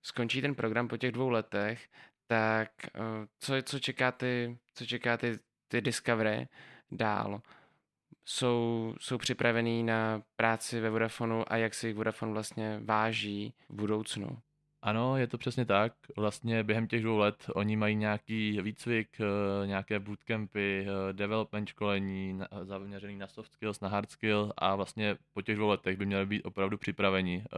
skončí 0.02 0.42
ten 0.42 0.56
program 0.56 0.88
po 0.88 0.98
těch 0.98 1.12
dvou 1.12 1.30
letech, 1.30 1.90
tak 2.34 2.70
uh, 3.00 3.26
co, 3.40 3.54
co 3.64 3.80
čeká 3.80 4.12
ty, 4.12 4.58
co 4.76 4.86
čeká 4.86 5.18
ty, 5.18 5.40
ty 5.68 5.82
Discovery 5.82 6.48
dál? 6.92 7.42
Jsou, 8.26 8.96
jsou 9.00 9.18
připravený 9.18 9.84
na 9.84 10.22
práci 10.36 10.80
ve 10.80 10.90
Vodafonu 10.90 11.54
a 11.54 11.58
jak 11.58 11.74
si 11.74 11.94
Vodafone 11.94 12.34
vlastně 12.34 12.80
váží 12.84 13.54
v 13.70 13.74
budoucnu? 13.74 14.38
Ano, 14.86 15.18
je 15.18 15.28
to 15.28 15.38
přesně 15.38 15.66
tak. 15.66 15.94
Vlastně 16.16 16.64
během 16.64 16.88
těch 16.88 17.04
dvou 17.04 17.18
let 17.18 17.50
oni 17.54 17.76
mají 17.76 17.96
nějaký 17.96 18.62
výcvik, 18.62 19.10
eh, 19.20 19.68
nějaké 19.68 20.00
bootcampy, 20.00 20.88
eh, 20.88 21.14
development 21.14 21.70
školení, 21.70 22.40
zaměřený 22.64 23.18
na 23.18 23.28
soft 23.28 23.54
skills, 23.54 23.80
na 23.80 23.90
hard 23.90 24.12
skill 24.12 24.54
a 24.58 24.76
vlastně 24.76 25.18
po 25.34 25.42
těch 25.42 25.56
dvou 25.56 25.68
letech 25.68 25.98
by 25.98 26.06
měli 26.06 26.26
být 26.26 26.42
opravdu 26.42 26.78
připraveni 26.78 27.44
eh, 27.46 27.58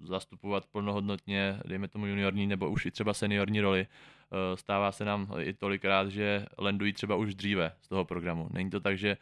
zastupovat 0.00 0.66
plnohodnotně, 0.66 1.58
dejme 1.64 1.88
tomu 1.88 2.06
juniorní 2.06 2.46
nebo 2.46 2.70
už 2.70 2.86
i 2.86 2.90
třeba 2.90 3.14
seniorní 3.14 3.60
roli. 3.60 3.86
Stává 4.54 4.92
se 4.92 5.04
nám 5.04 5.32
i 5.38 5.52
tolikrát, 5.52 6.08
že 6.08 6.46
landují 6.58 6.92
třeba 6.92 7.16
už 7.16 7.34
dříve 7.34 7.72
z 7.82 7.88
toho 7.88 8.04
programu. 8.04 8.48
Není 8.50 8.70
to 8.70 8.80
tak, 8.80 8.98
že 8.98 9.16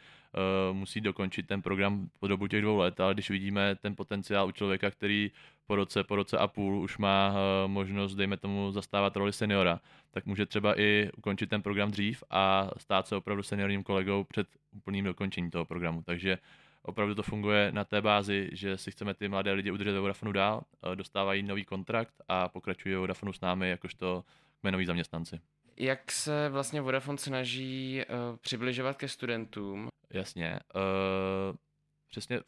musí 0.72 1.00
dokončit 1.00 1.46
ten 1.46 1.62
program 1.62 2.08
po 2.20 2.26
dobu 2.26 2.46
těch 2.46 2.62
dvou 2.62 2.76
let, 2.76 3.00
ale 3.00 3.14
když 3.14 3.30
vidíme 3.30 3.76
ten 3.76 3.96
potenciál 3.96 4.48
u 4.48 4.52
člověka, 4.52 4.90
který 4.90 5.30
po 5.66 5.76
roce, 5.76 6.04
po 6.04 6.16
roce 6.16 6.38
a 6.38 6.48
půl 6.48 6.80
už 6.80 6.98
má 6.98 7.30
uh, 7.30 7.70
možnost, 7.70 8.14
dejme 8.14 8.36
tomu, 8.36 8.72
zastávat 8.72 9.16
roli 9.16 9.32
seniora, 9.32 9.80
tak 10.10 10.26
může 10.26 10.46
třeba 10.46 10.80
i 10.80 11.10
ukončit 11.16 11.50
ten 11.50 11.62
program 11.62 11.90
dřív 11.90 12.24
a 12.30 12.70
stát 12.78 13.06
se 13.06 13.16
opravdu 13.16 13.42
seniorním 13.42 13.82
kolegou 13.82 14.24
před 14.24 14.46
úplným 14.76 15.04
dokončením 15.04 15.50
toho 15.50 15.64
programu. 15.64 16.02
Takže 16.02 16.38
opravdu 16.82 17.14
to 17.14 17.22
funguje 17.22 17.72
na 17.72 17.84
té 17.84 18.00
bázi, 18.00 18.48
že 18.52 18.76
si 18.76 18.90
chceme 18.90 19.14
ty 19.14 19.28
mladé 19.28 19.52
lidi 19.52 19.70
udržet 19.70 19.92
ve 19.92 20.00
Vodafonu 20.00 20.32
dál, 20.32 20.62
uh, 20.86 20.96
dostávají 20.96 21.42
nový 21.42 21.64
kontrakt 21.64 22.14
a 22.28 22.48
pokračují 22.48 22.94
Vodafonu 22.94 23.32
s 23.32 23.40
námi 23.40 23.70
jakožto 23.70 24.24
kmenoví 24.60 24.86
zaměstnanci. 24.86 25.40
Jak 25.76 26.12
se 26.12 26.48
vlastně 26.48 26.80
Vodafone 26.80 27.18
snaží 27.18 28.02
přibližovat 28.40 28.96
ke 28.96 29.08
studentům? 29.08 29.88
Jasně. 30.12 30.60
Uh, 30.74 31.56
přesně 32.08 32.40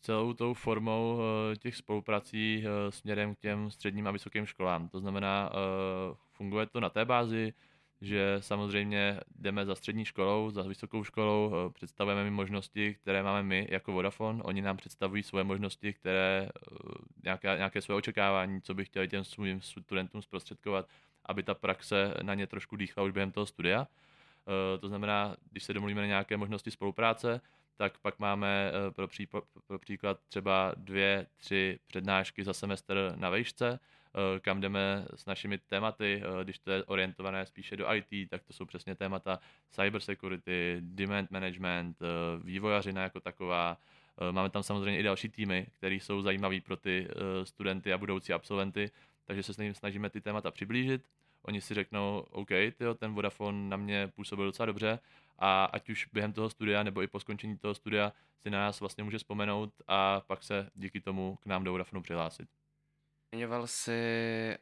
celou 0.00 0.32
tou 0.32 0.54
formou 0.54 1.20
eh, 1.20 1.56
těch 1.56 1.76
spoluprací 1.76 2.64
eh, 2.64 2.92
směrem 2.92 3.34
k 3.34 3.38
těm 3.38 3.70
středním 3.70 4.06
a 4.06 4.10
vysokým 4.10 4.46
školám. 4.46 4.88
To 4.88 5.00
znamená, 5.00 5.50
eh, 5.52 6.16
funguje 6.32 6.66
to 6.66 6.80
na 6.80 6.90
té 6.90 7.04
bázi, 7.04 7.52
že 8.00 8.36
samozřejmě 8.40 9.20
jdeme 9.38 9.66
za 9.66 9.74
střední 9.74 10.04
školou, 10.04 10.50
za 10.50 10.62
vysokou 10.62 11.04
školou, 11.04 11.52
představujeme 11.74 12.24
mi 12.24 12.30
možnosti, 12.30 12.94
které 12.94 13.22
máme 13.22 13.42
my 13.42 13.68
jako 13.70 13.92
Vodafone, 13.92 14.42
oni 14.42 14.62
nám 14.62 14.76
představují 14.76 15.22
svoje 15.22 15.44
možnosti, 15.44 15.92
které, 15.92 16.48
nějaké, 17.24 17.56
nějaké 17.56 17.80
své 17.80 17.94
očekávání, 17.94 18.62
co 18.62 18.74
by 18.74 18.84
chtěli 18.84 19.08
těm 19.08 19.24
svým 19.24 19.60
studentům 19.60 20.22
zprostředkovat, 20.22 20.88
aby 21.24 21.42
ta 21.42 21.54
praxe 21.54 22.14
na 22.22 22.34
ně 22.34 22.46
trošku 22.46 22.76
dýchla 22.76 23.02
už 23.02 23.12
během 23.12 23.32
toho 23.32 23.46
studia. 23.46 23.86
To 24.80 24.88
znamená, 24.88 25.36
když 25.50 25.64
se 25.64 25.74
domluvíme 25.74 26.00
na 26.00 26.06
nějaké 26.06 26.36
možnosti 26.36 26.70
spolupráce, 26.70 27.40
tak 27.78 27.98
pak 27.98 28.18
máme 28.18 28.70
eh, 28.70 28.90
pro, 28.90 29.08
případ, 29.08 29.44
pro 29.66 29.78
příklad 29.78 30.20
třeba 30.28 30.72
dvě, 30.76 31.26
tři 31.36 31.78
přednášky 31.86 32.44
za 32.44 32.52
semestr 32.52 33.12
na 33.16 33.30
vejšce, 33.30 33.78
eh, 33.78 34.40
kam 34.40 34.60
jdeme 34.60 35.06
s 35.14 35.26
našimi 35.26 35.58
tématy, 35.58 36.22
eh, 36.24 36.44
když 36.44 36.58
to 36.58 36.70
je 36.70 36.84
orientované 36.84 37.46
spíše 37.46 37.76
do 37.76 37.94
IT, 37.94 38.30
tak 38.30 38.42
to 38.42 38.52
jsou 38.52 38.64
přesně 38.64 38.94
témata 38.94 39.38
cybersecurity, 39.70 40.76
demand 40.80 41.30
management, 41.30 41.98
vývojařina 42.44 43.02
jako 43.02 43.20
taková. 43.20 43.76
Máme 44.30 44.50
tam 44.50 44.62
samozřejmě 44.62 45.00
i 45.00 45.02
další 45.02 45.28
týmy, 45.28 45.66
které 45.78 45.94
jsou 45.94 46.22
zajímavé 46.22 46.60
pro 46.60 46.76
ty 46.76 47.08
studenty 47.44 47.92
a 47.92 47.98
budoucí 47.98 48.32
absolventy, 48.32 48.90
takže 49.24 49.42
se 49.42 49.54
s 49.54 49.56
nimi 49.56 49.74
snažíme 49.74 50.10
ty 50.10 50.20
témata 50.20 50.50
přiblížit. 50.50 51.02
Oni 51.48 51.60
si 51.60 51.74
řeknou, 51.74 52.24
OK, 52.30 52.48
tyjo, 52.48 52.94
ten 52.94 53.14
Vodafone 53.14 53.68
na 53.68 53.76
mě 53.76 54.08
působil 54.08 54.44
docela 54.44 54.66
dobře, 54.66 54.98
a 55.38 55.64
ať 55.64 55.90
už 55.90 56.08
během 56.12 56.32
toho 56.32 56.50
studia 56.50 56.82
nebo 56.82 57.02
i 57.02 57.06
po 57.06 57.20
skončení 57.20 57.58
toho 57.58 57.74
studia 57.74 58.12
si 58.40 58.50
na 58.50 58.58
nás 58.58 58.80
vlastně 58.80 59.04
může 59.04 59.18
vzpomenout 59.18 59.72
a 59.86 60.20
pak 60.20 60.42
se 60.42 60.70
díky 60.74 61.00
tomu 61.00 61.36
k 61.36 61.46
nám 61.46 61.64
do 61.64 61.72
Vodafonu 61.72 62.02
přihlásit. 62.02 62.48
Zmiňoval 63.34 63.66
si 63.66 64.00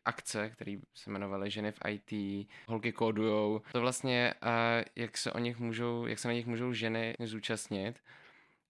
akce, 0.05 0.51
které 0.51 0.77
se 0.95 1.11
jmenovaly 1.11 1.51
Ženy 1.51 1.73
v 1.73 1.79
IT, 1.89 2.49
holky 2.69 2.93
kódujou. 2.93 3.61
To 3.73 3.81
vlastně, 3.81 4.35
a 4.43 4.83
jak 4.97 5.17
se 5.17 5.33
o 5.33 5.39
nich 5.39 5.59
můžou, 5.59 6.07
jak 6.07 6.19
se 6.19 6.29
na 6.29 6.35
nich 6.35 6.47
můžou 6.47 6.73
ženy 6.73 7.15
zúčastnit 7.25 8.03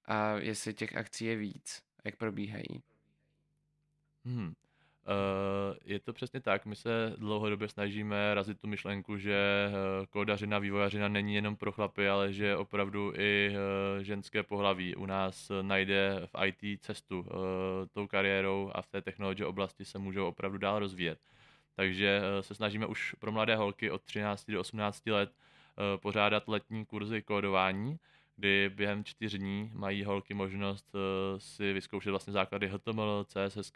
a 0.05 0.31
jestli 0.31 0.75
těch 0.75 0.97
akcí 0.97 1.25
je 1.25 1.37
víc, 1.37 1.83
jak 2.05 2.17
probíhají. 2.17 2.83
Hmm. 4.25 4.47
Uh, 4.47 4.55
je 5.87 6.01
to 6.01 6.13
přesně 6.13 6.41
tak. 6.41 6.67
My 6.67 6.77
se 6.77 7.15
dlouhodobě 7.19 7.69
snažíme 7.69 8.35
razit 8.35 8.61
tu 8.61 8.67
myšlenku, 8.67 9.19
že 9.19 9.69
uh, 9.69 10.07
kódařina, 10.07 10.59
vývojařina 10.59 11.09
není 11.09 11.35
jenom 11.35 11.57
pro 11.57 11.73
chlapy, 11.73 12.09
ale 12.09 12.33
že 12.33 12.57
opravdu 12.57 13.13
i 13.17 13.51
uh, 13.51 14.03
ženské 14.03 14.43
pohlaví 14.43 14.97
u 14.97 15.07
nás 15.07 15.51
najde 15.63 16.21
v 16.25 16.47
IT 16.47 16.83
cestu 16.83 17.27
tou 17.93 18.07
kariérou 18.07 18.71
a 18.75 18.83
v 18.83 18.87
té 18.87 19.03
technologie 19.03 19.47
oblasti 19.47 19.85
se 19.85 19.99
můžou 19.99 20.27
opravdu 20.27 20.59
dál 20.59 20.79
rozvíjet. 20.79 21.19
Takže 21.75 22.23
se 22.41 22.55
snažíme 22.55 22.87
už 22.87 23.15
pro 23.19 23.33
mladé 23.33 23.57
holky 23.57 23.91
od 23.91 24.03
13 24.03 24.51
do 24.51 24.61
18 24.61 25.07
let 25.07 25.33
pořádat 25.97 26.49
letní 26.49 26.85
kurzy 26.85 27.23
kódování, 27.23 27.99
kdy 28.37 28.71
během 28.75 29.05
čtyř 29.05 29.35
dní 29.35 29.71
mají 29.75 30.05
holky 30.05 30.35
možnost 30.35 30.93
si 31.39 31.73
vyzkoušet 31.73 32.11
vlastně 32.11 32.33
základy 32.33 32.69
HTML, 32.69 33.25
CSS, 33.25 33.73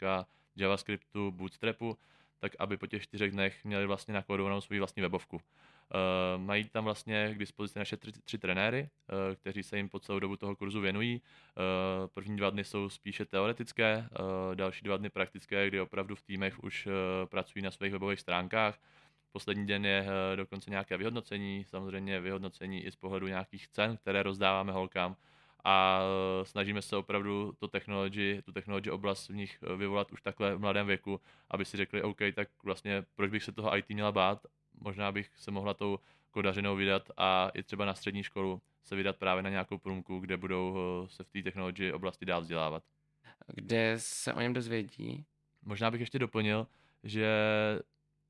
JavaScriptu, 0.61 1.31
Bootstrapu, 1.31 1.99
tak 2.39 2.53
aby 2.59 2.77
po 2.77 2.87
těch 2.87 3.03
čtyřech 3.03 3.33
dnech 3.33 3.65
měli 3.65 3.87
vlastně 3.87 4.15
nakodovanou 4.15 4.61
svou 4.61 4.79
vlastní 4.79 5.03
webovku. 5.03 5.37
Uh, 5.37 6.43
mají 6.43 6.65
tam 6.65 6.85
vlastně 6.85 7.35
k 7.35 7.39
dispozici 7.39 7.79
naše 7.79 7.97
tři, 7.97 8.13
tři 8.13 8.39
trenéry, 8.39 8.83
uh, 8.83 9.35
kteří 9.35 9.63
se 9.63 9.77
jim 9.77 9.89
po 9.89 10.01
celou 10.01 10.19
dobu 10.19 10.37
toho 10.37 10.57
kurzu 10.57 10.81
věnují. 10.81 11.21
Uh, 11.21 12.07
první 12.07 12.37
dva 12.37 12.51
dny 12.51 12.65
jsou 12.65 12.89
spíše 12.89 13.25
teoretické, 13.25 14.09
uh, 14.21 14.55
další 14.55 14.85
dva 14.85 14.97
dny 14.97 15.11
praktické, 15.11 15.69
kdy 15.69 15.81
opravdu 15.81 16.15
v 16.15 16.23
týmech 16.23 16.65
už 16.65 16.87
uh, 16.87 16.93
pracují 17.25 17.63
na 17.63 17.71
svých 17.71 17.93
webových 17.93 18.21
stránkách. 18.21 18.79
Poslední 19.33 19.67
den 19.67 19.87
je 19.87 20.03
uh, 20.03 20.37
dokonce 20.37 20.71
nějaké 20.71 20.97
vyhodnocení, 20.97 21.65
samozřejmě 21.65 22.21
vyhodnocení 22.21 22.85
i 22.85 22.91
z 22.91 22.97
pohledu 22.97 23.27
nějakých 23.27 23.69
cen, 23.69 23.97
které 23.97 24.23
rozdáváme 24.23 24.73
holkám 24.73 25.17
a 25.65 26.01
eh, 26.03 26.45
snažíme 26.45 26.83
se 26.83 26.97
opravdu 26.97 27.53
to 27.59 27.69
technology, 27.69 28.43
tu 28.45 28.53
technology 28.53 28.91
oblast 28.91 29.29
v 29.29 29.35
nich 29.35 29.59
eh, 29.63 29.77
vyvolat 29.77 30.13
už 30.13 30.23
takhle 30.23 30.55
v 30.55 30.61
mladém 30.61 30.87
věku, 30.87 31.21
aby 31.51 31.65
si 31.65 31.77
řekli, 31.77 32.03
OK, 32.03 32.19
tak 32.35 32.49
vlastně 32.63 33.05
proč 33.15 33.31
bych 33.31 33.45
se 33.45 33.53
toho 33.53 33.77
IT 33.77 33.89
měla 33.89 34.13
bát, 34.13 34.47
možná 34.81 35.13
bych 35.13 35.31
se 35.37 35.51
mohla 35.51 35.75
tou 35.75 35.99
kodařinou 36.31 36.77
vydat 36.77 37.11
a 37.17 37.51
i 37.55 37.63
třeba 37.63 37.85
na 37.85 37.95
střední 37.95 38.23
školu 38.23 38.63
se 38.85 38.97
vydat 38.97 39.17
právě 39.17 39.43
na 39.43 39.51
nějakou 39.51 39.79
průmku, 39.79 40.19
kde 40.19 40.37
budou 40.37 40.77
eh, 40.77 41.09
se 41.09 41.25
v 41.25 41.31
té 41.31 41.43
technology 41.43 41.93
oblasti 41.93 42.27
dál 42.27 42.41
vzdělávat. 42.41 42.85
Kde 43.47 43.95
se 43.97 44.33
o 44.35 44.41
něm 44.41 44.53
dozvědí? 44.53 45.25
Možná 45.63 45.91
bych 45.91 46.01
ještě 46.01 46.19
doplnil, 46.19 46.67
že 47.05 47.29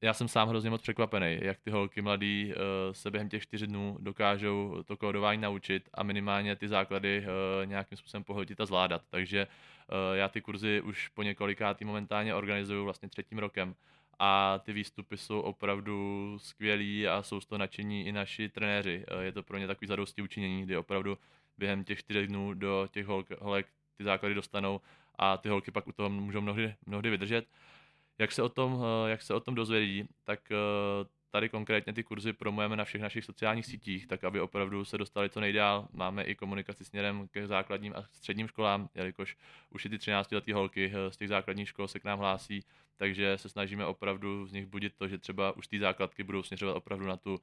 já 0.03 0.15
jsem 0.15 0.29
sám 0.29 0.49
hrozně 0.49 0.71
moc 0.71 0.83
překvapený, 0.83 1.39
jak 1.43 1.59
ty 1.59 1.71
holky 1.71 2.03
mladý 2.03 2.53
uh, 2.55 2.63
se 2.93 3.11
během 3.11 3.29
těch 3.29 3.43
čtyř 3.43 3.63
dnů 3.63 3.97
dokážou 4.01 4.83
to 4.83 4.97
kódování 4.97 5.41
naučit 5.41 5.89
a 5.95 6.03
minimálně 6.03 6.57
ty 6.57 6.69
základy 6.69 7.25
uh, 7.25 7.67
nějakým 7.67 7.99
způsobem 7.99 8.25
pohltit 8.25 8.61
a 8.61 8.67
zvládat. 8.67 9.03
Takže 9.11 9.47
uh, 9.47 10.17
já 10.17 10.29
ty 10.29 10.41
kurzy 10.41 10.81
už 10.81 11.09
po 11.09 11.23
několikátý 11.23 11.85
momentálně 11.85 12.35
organizuju 12.35 12.85
vlastně 12.85 13.09
třetím 13.09 13.39
rokem 13.39 13.75
a 14.19 14.61
ty 14.65 14.73
výstupy 14.73 15.17
jsou 15.17 15.41
opravdu 15.41 16.37
skvělý 16.39 17.09
a 17.09 17.23
jsou 17.23 17.41
z 17.41 17.47
toho 17.47 17.59
nadšení 17.59 18.07
i 18.07 18.13
naši 18.13 18.49
trenéři. 18.49 19.05
Uh, 19.15 19.21
je 19.21 19.33
to 19.33 19.43
pro 19.43 19.59
ně 19.59 19.67
takový 19.67 19.87
zadosti 19.87 20.23
učinění, 20.23 20.63
kdy 20.63 20.77
opravdu 20.77 21.19
během 21.59 21.85
těch 21.85 21.99
čtyř 21.99 22.27
dnů 22.27 22.55
do 22.55 22.89
těch 22.91 23.07
holek, 23.07 23.41
holek 23.41 23.67
ty 23.97 24.05
základy 24.05 24.35
dostanou 24.35 24.81
a 25.19 25.37
ty 25.37 25.49
holky 25.49 25.71
pak 25.71 25.87
u 25.87 25.93
toho 25.93 26.11
můžou 26.11 26.41
mnohdy, 26.41 26.75
mnohdy 26.87 27.11
vydržet 27.11 27.47
jak 28.21 28.33
se 28.33 28.43
o 28.43 28.49
tom, 28.49 28.83
eh, 29.07 29.11
jak 29.11 29.23
se 29.23 29.35
o 29.35 29.41
tom 29.41 29.55
dozvědí, 29.55 30.05
tak 30.25 30.41
eh, 30.53 30.57
tady 31.31 31.49
konkrétně 31.49 31.93
ty 31.93 32.03
kurzy 32.03 32.33
promujeme 32.33 32.77
na 32.77 32.85
všech 32.85 33.01
našich 33.01 33.25
sociálních 33.25 33.67
sítích, 33.67 34.07
tak 34.07 34.25
aby 34.25 34.41
opravdu 34.41 34.85
se 34.85 34.99
dostali 34.99 35.31
co 35.31 35.41
nejdál. 35.41 35.89
Máme 35.93 36.23
i 36.23 36.35
komunikaci 36.35 36.85
směrem 36.85 37.29
ke 37.29 37.47
základním 37.47 37.95
a 37.97 38.03
středním 38.03 38.49
školám, 38.49 38.89
jelikož 38.95 39.37
už 39.71 39.85
i 39.85 39.89
ty 39.89 39.99
13 39.99 40.33
letý 40.33 40.53
holky 40.53 40.93
z 41.09 41.17
těch 41.17 41.29
základních 41.29 41.69
škol 41.69 41.89
se 41.89 42.01
k 42.01 42.05
nám 42.05 42.19
hlásí, 42.19 42.65
takže 42.97 43.39
se 43.39 43.49
snažíme 43.49 43.87
opravdu 43.87 44.47
z 44.47 44.53
nich 44.53 44.67
budit 44.67 44.95
to, 44.97 45.09
že 45.09 45.19
třeba 45.19 45.57
už 45.57 45.67
ty 45.67 45.79
základky 45.79 46.23
budou 46.23 46.43
směřovat 46.43 46.77
opravdu 46.77 47.07
na 47.07 47.17
tu 47.17 47.41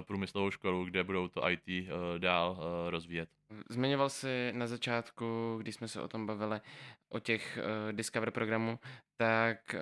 průmyslovou 0.00 0.50
školu, 0.50 0.84
kde 0.84 1.04
budou 1.04 1.28
to 1.28 1.50
IT 1.50 1.88
dál 2.18 2.58
rozvíjet. 2.88 3.28
Zmiňoval 3.70 4.08
jsi 4.08 4.52
na 4.52 4.66
začátku, 4.66 5.58
když 5.60 5.74
jsme 5.74 5.88
se 5.88 6.02
o 6.02 6.08
tom 6.08 6.26
bavili, 6.26 6.60
o 7.08 7.18
těch 7.18 7.58
Discover 7.92 8.30
programu, 8.30 8.78
tak 9.16 9.76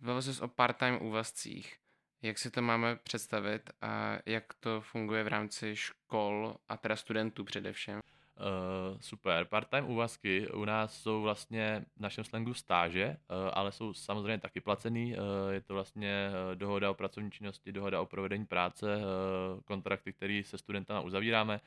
bavil 0.00 0.22
jsi 0.22 0.42
o 0.42 0.48
part-time 0.48 0.98
úvazcích. 1.02 1.76
Jak 2.22 2.38
si 2.38 2.50
to 2.50 2.62
máme 2.62 2.96
představit 2.96 3.70
a 3.80 4.18
jak 4.26 4.54
to 4.54 4.80
funguje 4.80 5.24
v 5.24 5.28
rámci 5.28 5.76
škol 5.76 6.56
a 6.68 6.76
teda 6.76 6.96
studentů 6.96 7.44
především? 7.44 7.94
Uh, 7.94 9.00
super. 9.00 9.44
Part-time 9.44 9.90
úvazky 9.90 10.48
u 10.48 10.64
nás 10.64 11.02
jsou 11.02 11.22
vlastně 11.22 11.84
v 11.96 12.00
našem 12.00 12.24
slangu 12.24 12.54
stáže, 12.54 13.06
uh, 13.06 13.50
ale 13.52 13.72
jsou 13.72 13.94
samozřejmě 13.94 14.38
taky 14.38 14.60
placený. 14.60 15.16
Uh, 15.16 15.50
je 15.50 15.60
to 15.60 15.74
vlastně 15.74 16.30
dohoda 16.54 16.90
o 16.90 16.94
pracovní 16.94 17.30
činnosti, 17.30 17.72
dohoda 17.72 18.00
o 18.00 18.06
provedení 18.06 18.46
práce, 18.46 19.00
kontrakty, 19.64 20.12
které 20.12 20.42
se 20.44 20.58
studentama 20.58 21.00
uzavíráme. 21.00 21.60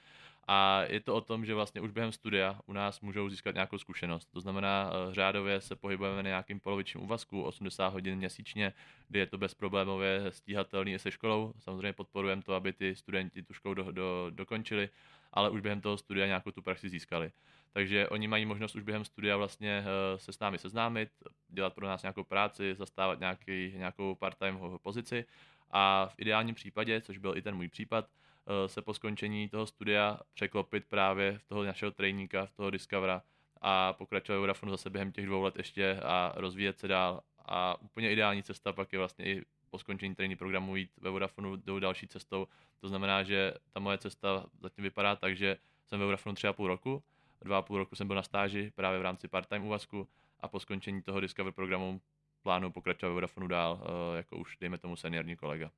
A 0.48 0.82
je 0.84 1.00
to 1.00 1.16
o 1.16 1.22
tom, 1.22 1.46
že 1.46 1.54
vlastně 1.54 1.82
už 1.82 1.92
během 1.92 2.12
studia 2.12 2.60
u 2.66 2.74
nás 2.74 3.02
můžou 3.02 3.30
získat 3.30 3.54
nějakou 3.56 3.78
zkušenost. 3.78 4.26
To 4.32 4.42
znamená, 4.42 4.92
řádově 5.12 5.62
se 5.62 5.76
pohybujeme 5.76 6.24
na 6.24 6.30
nějakým 6.30 6.60
polovičním 6.60 7.04
úvazku, 7.04 7.44
80 7.44 7.88
hodin 7.88 8.16
měsíčně, 8.16 8.74
kdy 9.08 9.20
je 9.20 9.28
to 9.28 9.38
bezproblémově 9.38 10.24
stíhatelný 10.30 11.00
se 11.00 11.12
školou. 11.12 11.54
Samozřejmě 11.60 11.94
podporujeme 11.94 12.42
to, 12.42 12.54
aby 12.54 12.74
ty 12.74 12.96
studenti 12.96 13.44
tu 13.44 13.54
školu 13.54 13.74
do, 13.76 13.92
do, 13.92 14.28
dokončili 14.30 14.90
ale 15.34 15.50
už 15.50 15.62
během 15.62 15.82
toho 15.82 15.98
studia 15.98 16.28
nějakou 16.28 16.52
tu 16.52 16.62
praxi 16.62 16.90
získali. 16.90 17.32
Takže 17.72 18.10
oni 18.10 18.28
mají 18.28 18.46
možnost 18.46 18.76
už 18.76 18.84
během 18.84 19.06
studia 19.06 19.38
vlastně 19.38 19.84
eh, 19.86 20.18
se 20.18 20.34
s 20.34 20.40
námi 20.40 20.58
seznámit, 20.58 21.10
dělat 21.50 21.74
pro 21.74 21.88
nás 21.88 22.02
nějakou 22.02 22.24
práci, 22.24 22.76
zastávat 22.76 23.20
nějaký, 23.20 23.74
nějakou 23.76 24.16
part-time 24.16 24.60
pozici 24.82 25.26
a 25.72 26.08
v 26.08 26.16
ideálním 26.18 26.56
případě, 26.56 27.02
což 27.02 27.18
byl 27.18 27.38
i 27.38 27.42
ten 27.42 27.56
můj 27.56 27.68
případ, 27.68 28.06
eh, 28.06 28.23
se 28.68 28.82
po 28.82 28.94
skončení 28.94 29.50
toho 29.50 29.66
studia 29.66 30.20
překlopit 30.34 30.86
právě 30.86 31.38
v 31.38 31.46
toho 31.46 31.64
našeho 31.64 31.92
trainíka, 31.92 32.46
v 32.46 32.54
toho 32.54 32.70
Discovera 32.70 33.22
a 33.62 33.94
pokračovat 33.94 34.38
v 34.38 34.40
Vodafonu 34.40 34.72
zase 34.72 34.90
během 34.90 35.12
těch 35.12 35.26
dvou 35.26 35.42
let 35.42 35.58
ještě 35.58 36.00
a 36.04 36.34
rozvíjet 36.36 36.80
se 36.80 36.88
dál. 36.88 37.22
A 37.46 37.82
úplně 37.82 38.12
ideální 38.12 38.44
cesta 38.44 38.74
pak 38.74 38.94
je 38.94 39.00
vlastně 39.00 39.26
i 39.26 39.46
po 39.70 39.80
skončení 39.80 40.16
trénink 40.16 40.40
programu 40.40 40.76
jít 40.76 40.92
ve 41.02 41.10
Vodafonu 41.10 41.56
jdou 41.56 41.80
další 41.80 42.08
cestou. 42.08 42.48
To 42.80 42.88
znamená, 42.88 43.24
že 43.24 43.54
ta 43.72 43.80
moje 43.80 43.98
cesta 43.98 44.46
zatím 44.62 44.84
vypadá 44.84 45.16
tak, 45.16 45.38
že 45.38 45.58
jsem 45.88 46.00
ve 46.00 46.06
Vodafonu 46.06 46.36
tři 46.36 46.48
a 46.48 46.54
půl 46.54 46.68
roku, 46.68 47.04
dva 47.42 47.58
a 47.58 47.62
půl 47.62 47.78
roku 47.78 47.96
jsem 47.96 48.08
byl 48.08 48.16
na 48.16 48.24
stáži 48.24 48.72
právě 48.76 49.00
v 49.00 49.02
rámci 49.02 49.28
part-time 49.28 49.66
úvazku 49.66 50.08
a 50.40 50.48
po 50.48 50.60
skončení 50.60 51.02
toho 51.02 51.20
Discover 51.20 51.54
programu 51.54 52.02
plánu 52.42 52.72
pokračovat 52.72 53.10
ve 53.10 53.14
Vodafonu 53.14 53.48
dál, 53.48 53.82
eh, 53.84 54.18
jako 54.18 54.38
už 54.38 54.58
dejme 54.58 54.78
tomu 54.78 54.96
seniorní 54.96 55.36
kolega. 55.36 55.72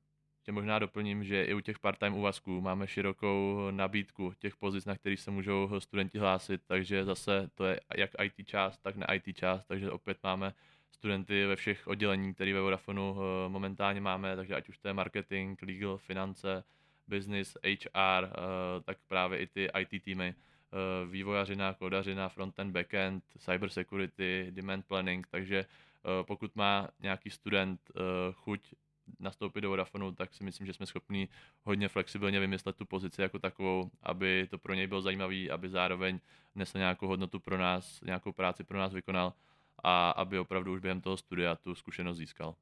Ještě 0.46 0.52
možná 0.52 0.80
doplním, 0.80 1.24
že 1.24 1.44
i 1.44 1.54
u 1.54 1.60
těch 1.60 1.80
part-time 1.80 2.14
úvazků 2.14 2.62
máme 2.62 2.88
širokou 2.88 3.68
nabídku 3.72 4.34
těch 4.40 4.56
pozic, 4.56 4.86
na 4.86 4.96
kterých 4.96 5.20
se 5.20 5.32
můžou 5.32 5.80
studenti 5.80 6.18
hlásit, 6.18 6.62
takže 6.68 7.06
zase 7.06 7.50
to 7.56 7.66
je 7.66 7.80
jak 7.98 8.10
IT 8.24 8.48
část, 8.48 8.78
tak 8.78 8.96
ne 8.96 9.06
IT 9.14 9.38
část, 9.38 9.66
takže 9.66 9.92
opět 9.92 10.18
máme 10.24 10.54
studenty 10.92 11.46
ve 11.46 11.56
všech 11.56 11.88
odděleních, 11.88 12.36
které 12.36 12.54
ve 12.54 12.62
Vodafonu 12.62 13.16
eh, 13.18 13.50
momentálně 13.50 14.02
máme, 14.02 14.36
takže 14.36 14.56
ať 14.56 14.70
už 14.70 14.78
to 14.78 14.88
je 14.88 14.94
marketing, 14.94 15.60
legal, 15.62 15.98
finance, 15.98 16.64
business, 17.08 17.58
HR, 17.64 18.24
eh, 18.26 18.32
tak 18.84 18.98
právě 19.08 19.40
i 19.40 19.48
ty 19.48 19.70
IT 19.80 20.04
týmy, 20.04 20.36
eh, 20.36 21.08
vývojařina, 21.12 21.74
kodařina, 21.74 22.30
frontend, 22.30 22.72
backend, 22.74 23.24
cyber 23.38 23.70
security, 23.70 24.48
demand 24.50 24.86
planning, 24.86 25.28
takže 25.28 25.66
pokud 26.28 26.56
má 26.56 26.88
nějaký 27.00 27.30
student 27.30 27.92
chuť 28.34 28.74
nastoupit 29.20 29.62
do 29.62 29.70
Vodafonu, 29.70 30.12
tak 30.12 30.34
si 30.34 30.44
myslím, 30.44 30.68
že 30.68 30.74
jsme 30.74 30.86
schopni 30.86 31.28
hodně 31.64 31.88
flexibilně 31.88 32.40
vymyslet 32.40 32.76
tu 32.76 32.86
pozici 32.86 33.22
jako 33.22 33.40
takovou, 33.40 33.92
aby 34.04 34.48
to 34.50 34.58
pro 34.58 34.74
něj 34.74 34.88
bylo 34.88 35.02
zajímavý, 35.02 35.52
aby 35.52 35.70
zároveň 35.70 36.20
nesl 36.56 36.78
nějakou 36.78 37.08
hodnotu 37.08 37.40
pro 37.40 37.58
nás, 37.58 38.02
nějakou 38.02 38.32
práci 38.32 38.64
pro 38.64 38.78
nás 38.78 38.94
vykonal 38.94 39.34
a 39.84 40.10
aby 40.12 40.40
opravdu 40.40 40.74
už 40.74 40.80
během 40.80 41.02
toho 41.02 41.18
studia 41.18 41.56
tu 41.56 41.76
zkušenost 41.76 42.18
získal. 42.18 42.56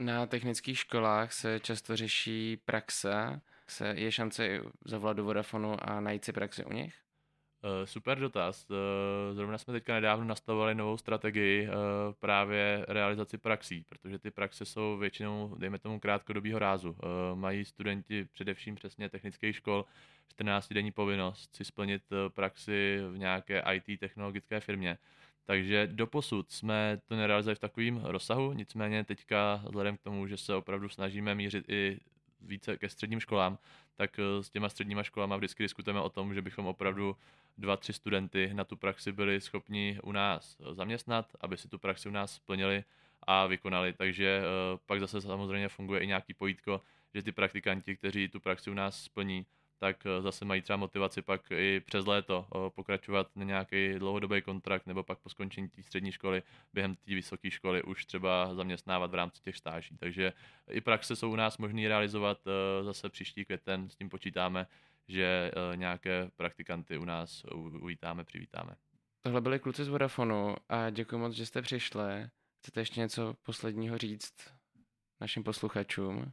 Na 0.00 0.26
technických 0.26 0.78
školách 0.78 1.32
se 1.32 1.60
často 1.60 1.96
řeší 1.96 2.56
praxe. 2.56 3.40
Je 3.92 4.12
šance 4.12 4.60
zavolat 4.84 5.16
do 5.16 5.24
Vodafonu 5.24 5.76
a 5.90 6.00
najít 6.00 6.24
si 6.24 6.32
praxi 6.32 6.64
u 6.64 6.72
nich? 6.72 6.94
Uh, 7.64 7.70
super 7.84 8.18
dotaz. 8.18 8.66
Uh, 8.70 8.76
zrovna 9.34 9.58
jsme 9.58 9.72
teďka 9.72 9.94
nedávno 9.94 10.24
nastavovali 10.24 10.74
novou 10.74 10.96
strategii 10.96 11.68
uh, 11.68 11.74
právě 12.20 12.84
realizaci 12.88 13.38
praxí, 13.38 13.84
protože 13.88 14.18
ty 14.18 14.30
praxe 14.30 14.64
jsou 14.64 14.96
většinou, 14.96 15.54
dejme 15.58 15.78
tomu, 15.78 16.00
krátkodobího 16.00 16.58
rázu. 16.58 16.96
Mají 17.34 17.64
studenti 17.64 18.24
především 18.32 18.74
přesně 18.74 19.08
technických 19.08 19.56
škol 19.56 19.84
14 20.28 20.68
denní 20.68 20.92
povinnost 20.92 21.56
si 21.56 21.64
splnit 21.64 22.02
praxi 22.28 23.00
v 23.10 23.18
nějaké 23.18 23.62
IT 23.74 24.00
technologické 24.00 24.60
firmě 24.60 24.98
takže 25.48 25.86
doposud 25.86 26.50
jsme 26.52 27.00
to 27.06 27.16
nerealizovali 27.16 27.54
v 27.54 27.58
takovém 27.58 28.00
rozsahu, 28.04 28.52
nicméně 28.52 29.04
teďka 29.04 29.62
vzhledem 29.66 29.96
k 29.96 30.02
tomu, 30.02 30.26
že 30.26 30.36
se 30.36 30.54
opravdu 30.54 30.88
snažíme 30.88 31.34
mířit 31.34 31.64
i 31.68 32.00
více 32.40 32.76
ke 32.76 32.88
středním 32.88 33.20
školám, 33.20 33.58
tak 33.96 34.18
eh, 34.18 34.42
s 34.42 34.50
těma 34.50 34.68
středníma 34.68 35.02
školama 35.02 35.36
vždycky 35.36 35.62
diskutujeme 35.62 36.00
o 36.00 36.08
tom, 36.08 36.34
že 36.34 36.42
bychom 36.42 36.66
opravdu 36.66 37.16
dva, 37.58 37.76
tři 37.76 37.92
studenty 37.92 38.50
na 38.54 38.64
tu 38.64 38.76
praxi 38.76 39.12
byli 39.12 39.40
schopni 39.40 39.98
u 40.02 40.12
nás 40.12 40.56
zaměstnat, 40.72 41.36
aby 41.40 41.56
si 41.56 41.68
tu 41.68 41.78
praxi 41.78 42.08
u 42.08 42.12
nás 42.12 42.34
splnili 42.34 42.84
a 43.22 43.46
vykonali. 43.46 43.92
Takže 43.92 44.40
eh, 44.40 44.78
pak 44.86 45.00
zase 45.00 45.20
samozřejmě 45.20 45.68
funguje 45.68 46.00
i 46.00 46.06
nějaký 46.06 46.34
pojítko, 46.34 46.82
že 47.14 47.22
ty 47.22 47.32
praktikanti, 47.32 47.96
kteří 47.96 48.28
tu 48.28 48.40
praxi 48.40 48.70
u 48.70 48.74
nás 48.74 49.02
splní, 49.02 49.46
tak 49.78 50.06
eh, 50.06 50.22
zase 50.22 50.44
mají 50.44 50.62
třeba 50.62 50.76
motivaci 50.76 51.22
pak 51.22 51.50
i 51.50 51.80
přes 51.80 52.06
léto 52.06 52.46
eh, 52.54 52.70
pokračovat 52.70 53.30
na 53.36 53.44
nějaký 53.44 53.94
dlouhodobý 53.98 54.42
kontrakt 54.42 54.86
nebo 54.86 55.02
pak 55.02 55.18
po 55.18 55.28
skončení 55.28 55.68
té 55.68 55.82
střední 55.82 56.12
školy 56.12 56.42
během 56.72 56.94
té 56.94 57.14
vysoké 57.14 57.50
školy 57.50 57.82
už 57.82 58.06
třeba 58.06 58.54
zaměstnávat 58.54 59.10
v 59.10 59.14
rámci 59.14 59.42
těch 59.42 59.56
stáží. 59.56 59.96
Takže 59.96 60.32
i 60.70 60.80
praxe 60.80 61.16
jsou 61.16 61.32
u 61.32 61.36
nás 61.36 61.58
možné 61.58 61.88
realizovat 61.88 62.38
eh, 62.46 62.84
zase 62.84 63.08
příští 63.08 63.44
květen, 63.44 63.90
s 63.90 63.96
tím 63.96 64.08
počítáme, 64.08 64.66
že 65.10 65.50
nějaké 65.74 66.30
praktikanty 66.36 66.98
u 66.98 67.04
nás 67.04 67.44
uvítáme, 67.80 68.24
přivítáme. 68.24 68.76
Tohle 69.20 69.40
byli 69.40 69.58
kluci 69.58 69.84
z 69.84 69.88
Vodafonu 69.88 70.56
a 70.68 70.90
děkuji 70.90 71.18
moc, 71.18 71.32
že 71.32 71.46
jste 71.46 71.62
přišli. 71.62 72.28
Chcete 72.58 72.80
ještě 72.80 73.00
něco 73.00 73.34
posledního 73.42 73.98
říct 73.98 74.34
našim 75.20 75.44
posluchačům? 75.44 76.32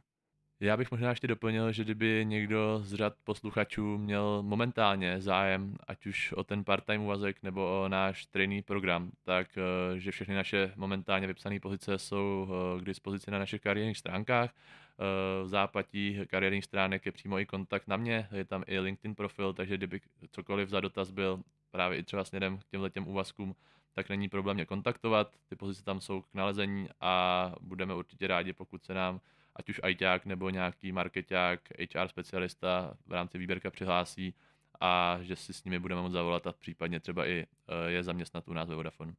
Já 0.60 0.76
bych 0.76 0.90
možná 0.90 1.10
ještě 1.10 1.26
doplnil, 1.26 1.72
že 1.72 1.84
kdyby 1.84 2.24
někdo 2.28 2.80
z 2.82 2.94
řad 2.94 3.14
posluchačů 3.24 3.98
měl 3.98 4.42
momentálně 4.42 5.20
zájem, 5.20 5.76
ať 5.86 6.06
už 6.06 6.32
o 6.32 6.44
ten 6.44 6.64
part-time 6.64 7.00
úvazek 7.00 7.42
nebo 7.42 7.82
o 7.82 7.88
náš 7.88 8.26
trainee 8.26 8.62
program, 8.62 9.10
tak 9.24 9.58
eh, 9.58 9.98
že 10.00 10.10
všechny 10.10 10.34
naše 10.34 10.72
momentálně 10.76 11.26
vypsané 11.26 11.60
pozice 11.60 11.98
jsou 11.98 12.48
eh, 12.48 12.80
k 12.80 12.84
dispozici 12.84 13.30
na 13.30 13.38
našich 13.38 13.60
kariérních 13.60 13.98
stránkách. 13.98 14.50
Eh, 14.50 15.44
v 15.44 15.48
zápatí 15.48 16.20
kariérních 16.26 16.64
stránek 16.64 17.06
je 17.06 17.12
přímo 17.12 17.38
i 17.38 17.46
kontakt 17.46 17.88
na 17.88 17.96
mě, 17.96 18.28
je 18.32 18.44
tam 18.44 18.64
i 18.66 18.78
LinkedIn 18.78 19.14
profil, 19.14 19.52
takže 19.52 19.76
kdyby 19.76 20.00
cokoliv 20.30 20.68
za 20.68 20.80
dotaz 20.80 21.10
byl 21.10 21.42
právě 21.70 21.98
i 21.98 22.02
třeba 22.02 22.24
směrem 22.24 22.58
k 22.58 22.64
těmhle 22.64 22.90
těm 22.90 23.08
úvazkům, 23.08 23.54
tak 23.92 24.08
není 24.08 24.28
problém 24.28 24.56
mě 24.56 24.64
kontaktovat. 24.64 25.36
Ty 25.48 25.56
pozice 25.56 25.84
tam 25.84 26.00
jsou 26.00 26.22
k 26.22 26.34
nalezení 26.34 26.88
a 27.00 27.54
budeme 27.60 27.94
určitě 27.94 28.26
rádi, 28.26 28.52
pokud 28.52 28.84
se 28.84 28.94
nám 28.94 29.20
ať 29.56 29.68
už 29.68 29.80
ITák 29.88 30.26
nebo 30.26 30.50
nějaký 30.50 30.92
marketák, 30.92 31.60
HR 31.94 32.08
specialista 32.08 32.96
v 33.06 33.12
rámci 33.12 33.38
výběrka 33.38 33.70
přihlásí 33.70 34.34
a 34.80 35.18
že 35.22 35.36
si 35.36 35.52
s 35.52 35.64
nimi 35.64 35.78
budeme 35.78 36.02
moct 36.02 36.12
zavolat 36.12 36.46
a 36.46 36.52
případně 36.52 37.00
třeba 37.00 37.26
i 37.26 37.46
eh, 37.68 37.90
je 37.90 38.02
zaměstnat 38.02 38.48
u 38.48 38.52
nás 38.52 38.68
ve 38.68 38.74
Vodafone. 38.74 39.14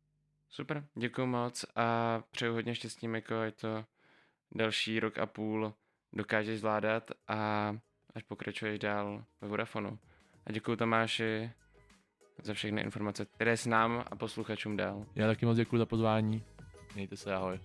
Super, 0.50 0.86
děkuji 0.96 1.26
moc 1.26 1.66
a 1.76 2.20
přeju 2.32 2.54
hodně 2.54 2.76
štěstí, 2.76 3.08
Miko, 3.08 3.40
ať 3.40 3.56
to 3.56 3.86
další 4.56 5.00
rok 5.00 5.18
a 5.18 5.26
půl 5.26 5.74
dokážeš 6.14 6.60
zvládat 6.60 7.12
a 7.28 7.72
až 8.16 8.24
pokračuješ 8.24 8.80
dál 8.80 9.24
ve 9.42 9.48
Vodafonu. 9.48 10.00
A 10.46 10.52
děkuji 10.52 10.76
Tomáši 10.76 11.52
za 12.44 12.54
všechny 12.54 12.82
informace, 12.82 13.26
které 13.26 13.58
s 13.58 13.66
nám 13.66 14.06
a 14.12 14.16
posluchačům 14.16 14.78
dal. 14.78 15.06
Já 15.16 15.28
taky 15.28 15.46
moc 15.46 15.58
děkuji 15.58 15.78
za 15.78 15.86
pozvání. 15.86 16.44
Mějte 16.96 17.18
se, 17.18 17.36
ahoj. 17.36 17.60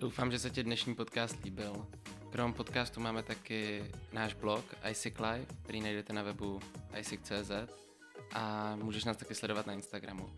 Doufám, 0.00 0.30
že 0.30 0.38
se 0.38 0.50
ti 0.50 0.62
dnešní 0.62 0.94
podcast 0.94 1.44
líbil. 1.44 1.86
Krom 2.30 2.52
podcastu 2.52 3.00
máme 3.00 3.22
taky 3.22 3.84
náš 4.12 4.34
blog 4.34 4.64
iSick 4.90 5.20
Live, 5.20 5.46
který 5.62 5.80
najdete 5.80 6.12
na 6.12 6.22
webu 6.22 6.60
iSick.cz 7.00 7.50
a 8.32 8.76
můžeš 8.76 9.04
nás 9.04 9.16
taky 9.16 9.34
sledovat 9.34 9.66
na 9.66 9.72
Instagramu. 9.72 10.30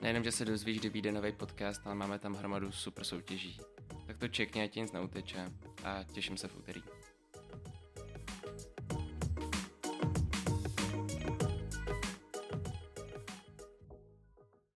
Nejenom, 0.00 0.24
že 0.24 0.32
se 0.32 0.44
dozvíš, 0.44 0.78
kdy 0.78 0.88
vyjde 0.88 1.12
nový 1.12 1.32
podcast, 1.32 1.86
ale 1.86 1.94
máme 1.94 2.18
tam 2.18 2.34
hromadu 2.34 2.72
super 2.72 3.04
soutěží. 3.04 3.60
Tak 4.06 4.18
to 4.18 4.28
čekně, 4.28 4.62
ať 4.62 4.76
nic 4.76 4.92
neuteče 4.92 5.52
a 5.84 6.04
těším 6.12 6.36
se 6.36 6.48
v 6.48 6.56
úterý. 6.56 6.82